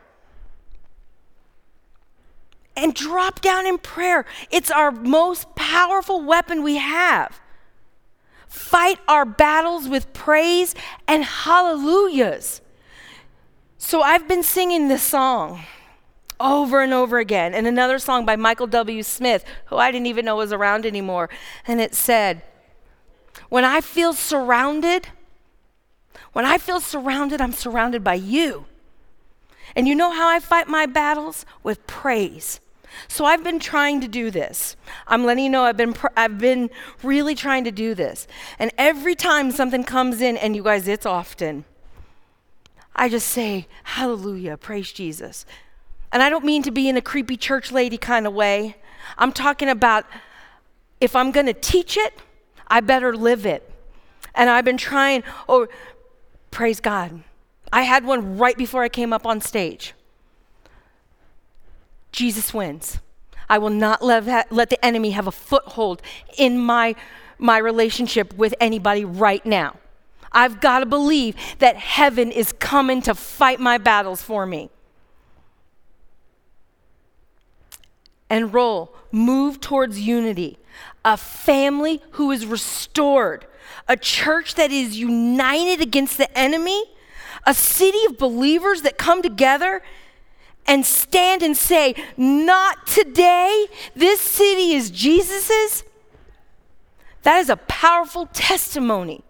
And 2.77 2.95
drop 2.95 3.41
down 3.41 3.67
in 3.67 3.79
prayer. 3.79 4.27
It's 4.51 4.71
our 4.71 4.91
most 4.91 5.55
powerful 5.55 6.23
weapon 6.23 6.63
we 6.63 6.77
have. 6.77 7.41
Fight 8.47 8.99
our 9.09 9.25
battles 9.25 9.89
with 9.89 10.13
praise 10.13 10.75
and 11.09 11.25
hallelujahs. 11.25 12.61
So 13.79 14.03
I've 14.03 14.29
been 14.29 14.43
singing 14.43 14.89
this 14.89 15.03
song 15.03 15.63
over 16.39 16.83
and 16.83 16.93
over 16.93 17.19
again. 17.19 17.55
And 17.55 17.67
another 17.67 17.99
song 17.99 18.25
by 18.25 18.37
Michael 18.37 18.67
W. 18.67 19.03
Smith, 19.03 19.45
who 19.67 19.77
I 19.77 19.91
didn't 19.91 20.07
even 20.07 20.25
know 20.25 20.37
was 20.37 20.53
around 20.53 20.87
anymore. 20.87 21.29
And 21.67 21.81
it 21.81 21.95
said, 21.95 22.43
When 23.49 23.65
I 23.65 23.81
feel 23.81 24.13
surrounded, 24.13 25.09
when 26.33 26.45
I 26.45 26.59
feel 26.59 26.81
surrounded, 26.81 27.41
I'm 27.41 27.53
surrounded 27.53 28.05
by 28.05 28.15
you. 28.15 28.67
And 29.75 29.89
you 29.89 29.95
know 29.95 30.11
how 30.13 30.29
I 30.29 30.41
fight 30.41 30.69
my 30.69 30.87
battles? 30.87 31.45
With 31.63 31.87
praise. 31.87 32.61
So 33.09 33.25
I've 33.25 33.45
been 33.45 33.59
trying 33.59 34.01
to 34.01 34.09
do 34.09 34.31
this. 34.31 34.77
I'm 35.07 35.25
letting 35.25 35.45
you 35.45 35.51
know 35.51 35.65
I've 35.65 35.77
been 35.77 35.93
pr- 35.93 36.07
I've 36.17 36.39
been 36.39 36.71
really 37.03 37.35
trying 37.35 37.65
to 37.65 37.71
do 37.71 37.95
this. 37.95 38.27
And 38.59 38.71
every 38.79 39.15
time 39.15 39.51
something 39.51 39.85
comes 39.85 40.21
in 40.21 40.37
and 40.37 40.57
you 40.57 40.63
guys 40.63 40.89
it's 40.89 41.07
often 41.07 41.65
I 42.95 43.11
just 43.11 43.29
say 43.29 43.69
hallelujah, 43.85 44.57
praise 44.57 44.93
Jesus. 44.93 45.45
And 46.13 46.23
I 46.23 46.31
don't 46.31 46.45
mean 46.45 46.63
to 46.63 46.71
be 46.71 46.89
in 46.89 46.97
a 46.97 47.03
creepy 47.03 47.37
church 47.37 47.73
lady 47.73 47.99
kind 47.99 48.27
of 48.27 48.33
way. 48.33 48.77
I'm 49.19 49.33
talking 49.33 49.69
about 49.69 50.07
if 51.01 51.15
I'm 51.15 51.31
going 51.31 51.47
to 51.47 51.55
teach 51.55 51.97
it, 51.97 52.15
I 52.69 52.81
better 52.81 53.17
live 53.17 53.47
it. 53.47 53.71
And 54.35 54.51
I've 54.51 54.65
been 54.65 54.77
trying 54.77 55.23
oh 55.49 55.67
praise 56.51 56.81
God. 56.81 57.23
I 57.73 57.83
had 57.83 58.05
one 58.05 58.39
right 58.39 58.57
before 58.57 58.83
I 58.83 58.89
came 58.89 59.13
up 59.13 59.27
on 59.27 59.41
stage. 59.41 59.95
Jesus 62.13 62.55
wins. 62.55 62.99
I 63.49 63.59
will 63.59 63.71
not 63.71 64.03
let, 64.03 64.51
let 64.51 64.71
the 64.71 64.85
enemy 64.85 65.11
have 65.11 65.27
a 65.27 65.33
foothold 65.33 66.03
in 66.37 66.59
my, 66.59 66.95
my 67.39 67.59
relationship 67.59 68.35
with 68.37 68.55
anybody 68.61 69.05
right 69.05 69.45
now. 69.45 69.77
I've 70.33 70.61
got 70.61 70.81
to 70.81 70.87
believe 70.87 71.37
that 71.59 71.77
heaven 71.77 72.31
is 72.31 72.53
coming 72.53 73.03
to 73.03 73.15
fight 73.15 73.61
my 73.61 73.79
battles 73.79 74.23
for 74.23 74.47
me. 74.47 74.71
Enroll, 78.31 78.95
move 79.13 79.61
towards 79.61 80.01
unity, 80.01 80.59
a 81.05 81.17
family 81.17 82.03
who 82.13 82.31
is 82.31 82.47
restored, 82.47 83.47
a 83.89 83.97
church 83.97 84.55
that 84.57 84.73
is 84.73 84.99
united 84.99 85.81
against 85.81 86.19
the 86.19 86.39
enemy, 86.39 86.85
a 87.47 87.55
city 87.55 88.05
of 88.07 88.19
believers 88.19 88.83
that 88.83 88.99
come 88.99 89.23
together 89.23 89.83
and 90.67 90.85
stand 90.85 91.43
and 91.43 91.57
say, 91.57 91.95
Not 92.17 92.87
today, 92.87 93.67
this 93.95 94.21
city 94.21 94.73
is 94.73 94.91
Jesus's, 94.91 95.85
that 97.23 97.39
is 97.39 97.49
a 97.49 97.57
powerful 97.57 98.27
testimony. 98.33 99.23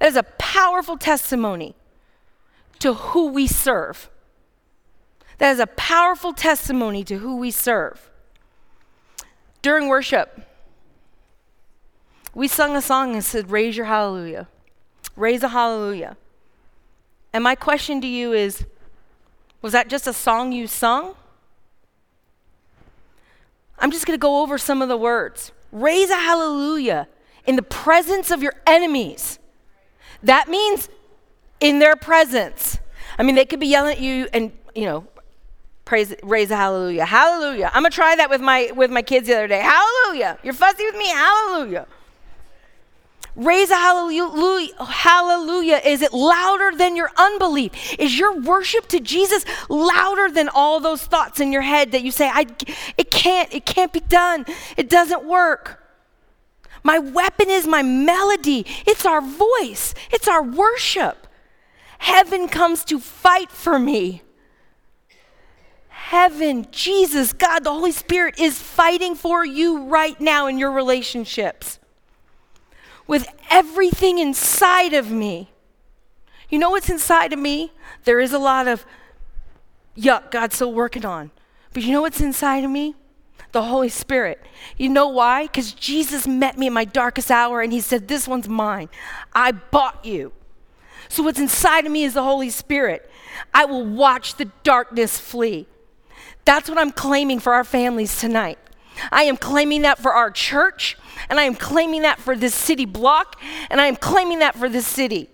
That 0.00 0.08
is 0.08 0.16
a 0.16 0.22
powerful 0.22 0.96
testimony 0.96 1.74
to 2.78 2.94
who 2.94 3.28
we 3.28 3.46
serve. 3.46 4.10
That 5.38 5.52
is 5.52 5.58
a 5.58 5.66
powerful 5.66 6.32
testimony 6.32 7.04
to 7.04 7.18
who 7.18 7.36
we 7.36 7.50
serve. 7.50 8.10
During 9.64 9.88
worship, 9.88 10.42
we 12.34 12.48
sung 12.48 12.76
a 12.76 12.82
song 12.82 13.14
and 13.14 13.24
said, 13.24 13.50
Raise 13.50 13.78
your 13.78 13.86
hallelujah. 13.86 14.46
Raise 15.16 15.42
a 15.42 15.48
hallelujah. 15.48 16.18
And 17.32 17.42
my 17.42 17.54
question 17.54 18.02
to 18.02 18.06
you 18.06 18.34
is, 18.34 18.66
was 19.62 19.72
that 19.72 19.88
just 19.88 20.06
a 20.06 20.12
song 20.12 20.52
you 20.52 20.66
sung? 20.66 21.14
I'm 23.78 23.90
just 23.90 24.04
going 24.04 24.18
to 24.18 24.20
go 24.20 24.42
over 24.42 24.58
some 24.58 24.82
of 24.82 24.90
the 24.90 24.98
words. 24.98 25.50
Raise 25.72 26.10
a 26.10 26.16
hallelujah 26.16 27.08
in 27.46 27.56
the 27.56 27.62
presence 27.62 28.30
of 28.30 28.42
your 28.42 28.52
enemies. 28.66 29.38
That 30.22 30.46
means 30.46 30.90
in 31.58 31.78
their 31.78 31.96
presence. 31.96 32.80
I 33.18 33.22
mean, 33.22 33.34
they 33.34 33.46
could 33.46 33.60
be 33.60 33.68
yelling 33.68 33.92
at 33.92 34.00
you 34.02 34.28
and, 34.34 34.52
you 34.74 34.84
know, 34.84 35.06
praise 35.84 36.14
raise 36.22 36.50
a 36.50 36.56
hallelujah. 36.56 37.04
Hallelujah. 37.04 37.70
I'm 37.72 37.84
to 37.84 37.90
try 37.90 38.16
that 38.16 38.30
with 38.30 38.40
my 38.40 38.72
with 38.74 38.90
my 38.90 39.02
kids 39.02 39.28
the 39.28 39.34
other 39.34 39.48
day. 39.48 39.60
Hallelujah. 39.60 40.38
You're 40.42 40.54
fussy 40.54 40.84
with 40.84 40.96
me. 40.96 41.08
Hallelujah. 41.08 41.86
Raise 43.36 43.70
a 43.70 43.74
hallelujah, 43.74 44.72
hallelujah. 44.84 45.80
Is 45.84 46.02
it 46.02 46.12
louder 46.12 46.70
than 46.76 46.94
your 46.94 47.10
unbelief? 47.16 47.72
Is 47.98 48.16
your 48.16 48.38
worship 48.38 48.86
to 48.88 49.00
Jesus 49.00 49.44
louder 49.68 50.30
than 50.30 50.48
all 50.48 50.78
those 50.78 51.02
thoughts 51.04 51.40
in 51.40 51.50
your 51.50 51.62
head 51.62 51.90
that 51.92 52.04
you 52.04 52.12
say, 52.12 52.30
I, 52.32 52.46
it 52.96 53.10
can't, 53.10 53.52
it 53.52 53.66
can't 53.66 53.92
be 53.92 54.00
done, 54.00 54.46
it 54.76 54.88
doesn't 54.88 55.24
work? 55.24 55.82
My 56.84 57.00
weapon 57.00 57.50
is 57.50 57.66
my 57.66 57.82
melody, 57.82 58.66
it's 58.86 59.04
our 59.04 59.20
voice, 59.20 59.94
it's 60.12 60.28
our 60.28 60.42
worship. 60.42 61.26
Heaven 61.98 62.46
comes 62.46 62.84
to 62.84 63.00
fight 63.00 63.50
for 63.50 63.80
me. 63.80 64.22
Heaven, 66.08 66.66
Jesus, 66.70 67.32
God, 67.32 67.64
the 67.64 67.72
Holy 67.72 67.90
Spirit 67.90 68.38
is 68.38 68.60
fighting 68.60 69.14
for 69.14 69.42
you 69.42 69.84
right 69.84 70.20
now 70.20 70.46
in 70.46 70.58
your 70.58 70.70
relationships 70.70 71.78
with 73.06 73.26
everything 73.50 74.18
inside 74.18 74.92
of 74.92 75.10
me. 75.10 75.50
You 76.50 76.58
know 76.58 76.68
what's 76.68 76.90
inside 76.90 77.32
of 77.32 77.38
me? 77.38 77.72
There 78.04 78.20
is 78.20 78.34
a 78.34 78.38
lot 78.38 78.68
of 78.68 78.84
yuck 79.96 80.30
God's 80.30 80.56
still 80.56 80.74
working 80.74 81.06
on. 81.06 81.30
But 81.72 81.84
you 81.84 81.92
know 81.92 82.02
what's 82.02 82.20
inside 82.20 82.64
of 82.64 82.70
me? 82.70 82.96
The 83.52 83.62
Holy 83.62 83.88
Spirit. 83.88 84.42
You 84.76 84.90
know 84.90 85.08
why? 85.08 85.44
Because 85.44 85.72
Jesus 85.72 86.26
met 86.26 86.58
me 86.58 86.66
in 86.66 86.74
my 86.74 86.84
darkest 86.84 87.30
hour 87.30 87.62
and 87.62 87.72
he 87.72 87.80
said, 87.80 88.08
This 88.08 88.28
one's 88.28 88.46
mine. 88.46 88.90
I 89.32 89.52
bought 89.52 90.04
you. 90.04 90.32
So 91.08 91.22
what's 91.22 91.40
inside 91.40 91.86
of 91.86 91.92
me 91.92 92.04
is 92.04 92.12
the 92.12 92.22
Holy 92.22 92.50
Spirit. 92.50 93.10
I 93.54 93.64
will 93.64 93.86
watch 93.86 94.34
the 94.34 94.50
darkness 94.64 95.18
flee. 95.18 95.66
That's 96.44 96.68
what 96.68 96.78
I'm 96.78 96.92
claiming 96.92 97.40
for 97.40 97.54
our 97.54 97.64
families 97.64 98.20
tonight. 98.20 98.58
I 99.10 99.24
am 99.24 99.36
claiming 99.36 99.82
that 99.82 99.98
for 99.98 100.12
our 100.12 100.30
church, 100.30 100.96
and 101.28 101.40
I 101.40 101.44
am 101.44 101.54
claiming 101.54 102.02
that 102.02 102.20
for 102.20 102.36
this 102.36 102.54
city 102.54 102.84
block, 102.84 103.40
and 103.70 103.80
I 103.80 103.86
am 103.86 103.96
claiming 103.96 104.40
that 104.40 104.54
for 104.54 104.68
this 104.68 104.86
city. 104.86 105.28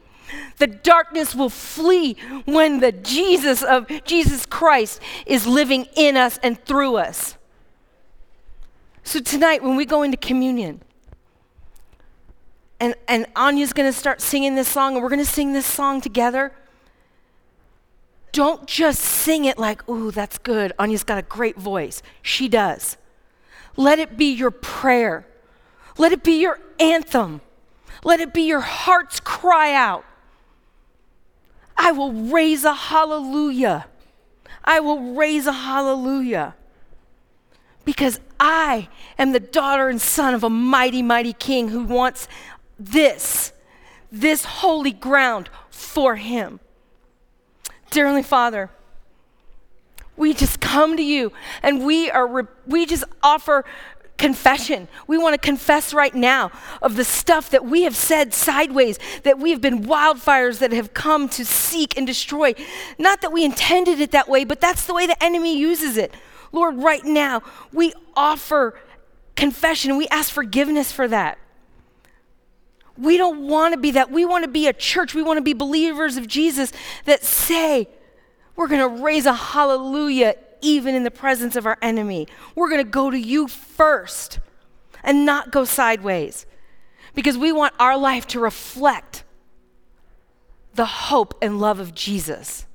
The 0.59 0.67
darkness 0.67 1.35
will 1.35 1.51
flee 1.51 2.17
when 2.45 2.81
the 2.81 2.93
Jesus 2.93 3.63
of 3.63 3.87
Jesus 4.05 4.47
Christ 4.47 5.01
is 5.27 5.47
living 5.47 5.87
in 5.97 6.17
us 6.17 6.39
and 6.43 6.63
through 6.65 6.97
us. 6.97 7.37
So 9.03 9.21
tonight, 9.21 9.63
when 9.63 9.77
we 9.77 9.85
go 9.85 10.03
into 10.03 10.17
communion, 10.17 10.83
and, 12.79 12.95
and 13.09 13.27
Anya's 13.35 13.73
gonna 13.73 13.93
start 13.93 14.21
singing 14.21 14.55
this 14.55 14.69
song, 14.69 14.95
and 14.95 15.03
we're 15.03 15.11
gonna 15.11 15.25
sing 15.25 15.53
this 15.53 15.67
song 15.67 16.01
together. 16.01 16.53
Don't 18.33 18.67
just 18.67 19.01
sing 19.01 19.45
it 19.45 19.59
like, 19.59 19.89
ooh, 19.89 20.11
that's 20.11 20.39
good. 20.39 20.73
Anya's 20.79 21.05
got 21.05 21.19
a 21.19 21.23
great 21.23 21.57
voice. 21.57 22.03
She 22.23 22.49
does. 22.49 22.97
Let 23.77 23.99
it 23.99 24.17
be 24.17 24.33
your 24.33 24.51
prayer. 24.51 25.27
Let 25.99 26.13
it 26.13 26.23
be 26.23 26.41
your 26.41 26.61
anthem. 26.79 27.41
Let 28.05 28.21
it 28.21 28.33
be 28.33 28.43
your 28.43 28.61
heart's 28.61 29.21
cry 29.21 29.75
out. 29.75 30.05
I 31.77 31.93
will 31.93 32.13
raise 32.13 32.65
a 32.65 32.75
hallelujah. 32.75 33.87
I 34.65 34.81
will 34.81 35.15
raise 35.15 35.47
a 35.47 35.53
hallelujah. 35.53 36.55
Because 37.85 38.21
I 38.39 38.89
am 39.19 39.33
the 39.33 39.41
daughter 39.41 39.89
and 39.89 40.01
son 40.01 40.35
of 40.35 40.45
a 40.45 40.51
mighty, 40.51 41.03
mighty 41.03 41.33
king 41.33 41.69
who 41.69 41.85
wants 41.85 42.29
this, 42.79 43.53
this 44.13 44.45
holy 44.45 44.93
ground 44.93 45.49
for 45.71 46.17
him. 46.17 46.61
Dear 47.91 48.07
Heavenly 48.07 48.23
Father, 48.23 48.71
we 50.17 50.33
just 50.33 50.61
come 50.61 50.97
to 50.97 51.03
you 51.03 51.33
and 51.63 51.85
we 51.85 52.11
are 52.11 52.27
re- 52.27 52.45
we 52.67 52.87
just 52.87 53.05
offer 53.23 53.65
confession. 54.17 54.87
We 55.07 55.19
want 55.19 55.35
to 55.35 55.39
confess 55.39 55.93
right 55.93 56.15
now 56.15 56.53
of 56.83 56.95
the 56.95 57.05
stuff 57.05 57.51
that 57.51 57.65
we 57.65 57.83
have 57.83 57.97
said 57.97 58.33
sideways, 58.35 58.99
that 59.25 59.39
we 59.39 59.51
have 59.51 59.61
been 59.61 59.85
wildfires 59.85 60.59
that 60.59 60.73
have 60.73 60.95
come 60.95 61.29
to 61.31 61.45
seek 61.45 61.97
and 61.97 62.07
destroy. 62.07 62.55
Not 62.99 63.23
that 63.23 63.33
we 63.33 63.45
intended 63.45 63.99
it 63.99 64.13
that 64.13 64.29
way, 64.29 64.45
but 64.45 64.61
that's 64.61 64.87
the 64.87 64.95
way 64.95 65.07
the 65.07 65.21
enemy 65.25 65.59
uses 65.59 65.97
it. 65.97 66.15
Lord, 66.53 66.77
right 66.77 67.05
now, 67.05 67.43
we 67.73 67.93
offer 68.15 68.79
confession 69.37 69.97
we 69.97 70.07
ask 70.09 70.31
forgiveness 70.31 70.93
for 70.93 71.09
that. 71.09 71.39
We 73.01 73.17
don't 73.17 73.49
want 73.49 73.73
to 73.73 73.81
be 73.81 73.93
that. 73.93 74.11
We 74.11 74.25
want 74.25 74.45
to 74.45 74.51
be 74.51 74.69
a 74.69 74.73
church. 74.73 75.15
We 75.15 75.23
want 75.23 75.39
to 75.39 75.43
be 75.43 75.55
believers 75.55 76.17
of 76.17 76.27
Jesus 76.27 76.73
that 77.07 77.25
say, 77.25 77.89
we're 78.57 78.69
going 78.69 78.97
to 78.97 79.03
raise 79.03 79.27
a 79.27 79.33
hallelujah 79.33 80.35
even 80.61 80.95
in 80.95 81.03
the 81.03 81.11
presence 81.11 81.57
of 81.57 81.65
our 81.65 81.79
enemy. 81.81 82.29
We're 82.55 82.69
going 82.69 82.85
to 82.85 82.91
go 82.91 83.11
to 83.11 83.19
you 83.19 83.49
first 83.49 84.39
and 85.03 85.25
not 85.25 85.51
go 85.51 85.65
sideways 85.65 86.45
because 87.15 87.39
we 87.39 87.53
want 87.53 87.75
our 87.79 87.97
life 87.97 88.27
to 88.29 88.41
reflect 88.41 89.25
the 90.75 90.85
hope 90.85 91.35
and 91.41 91.59
love 91.59 91.81
of 91.81 91.95
Jesus. 91.95 92.67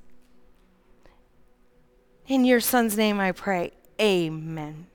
In 2.27 2.45
your 2.45 2.59
son's 2.59 2.97
name 2.97 3.19
I 3.19 3.31
pray. 3.31 3.71
Amen. 4.01 4.87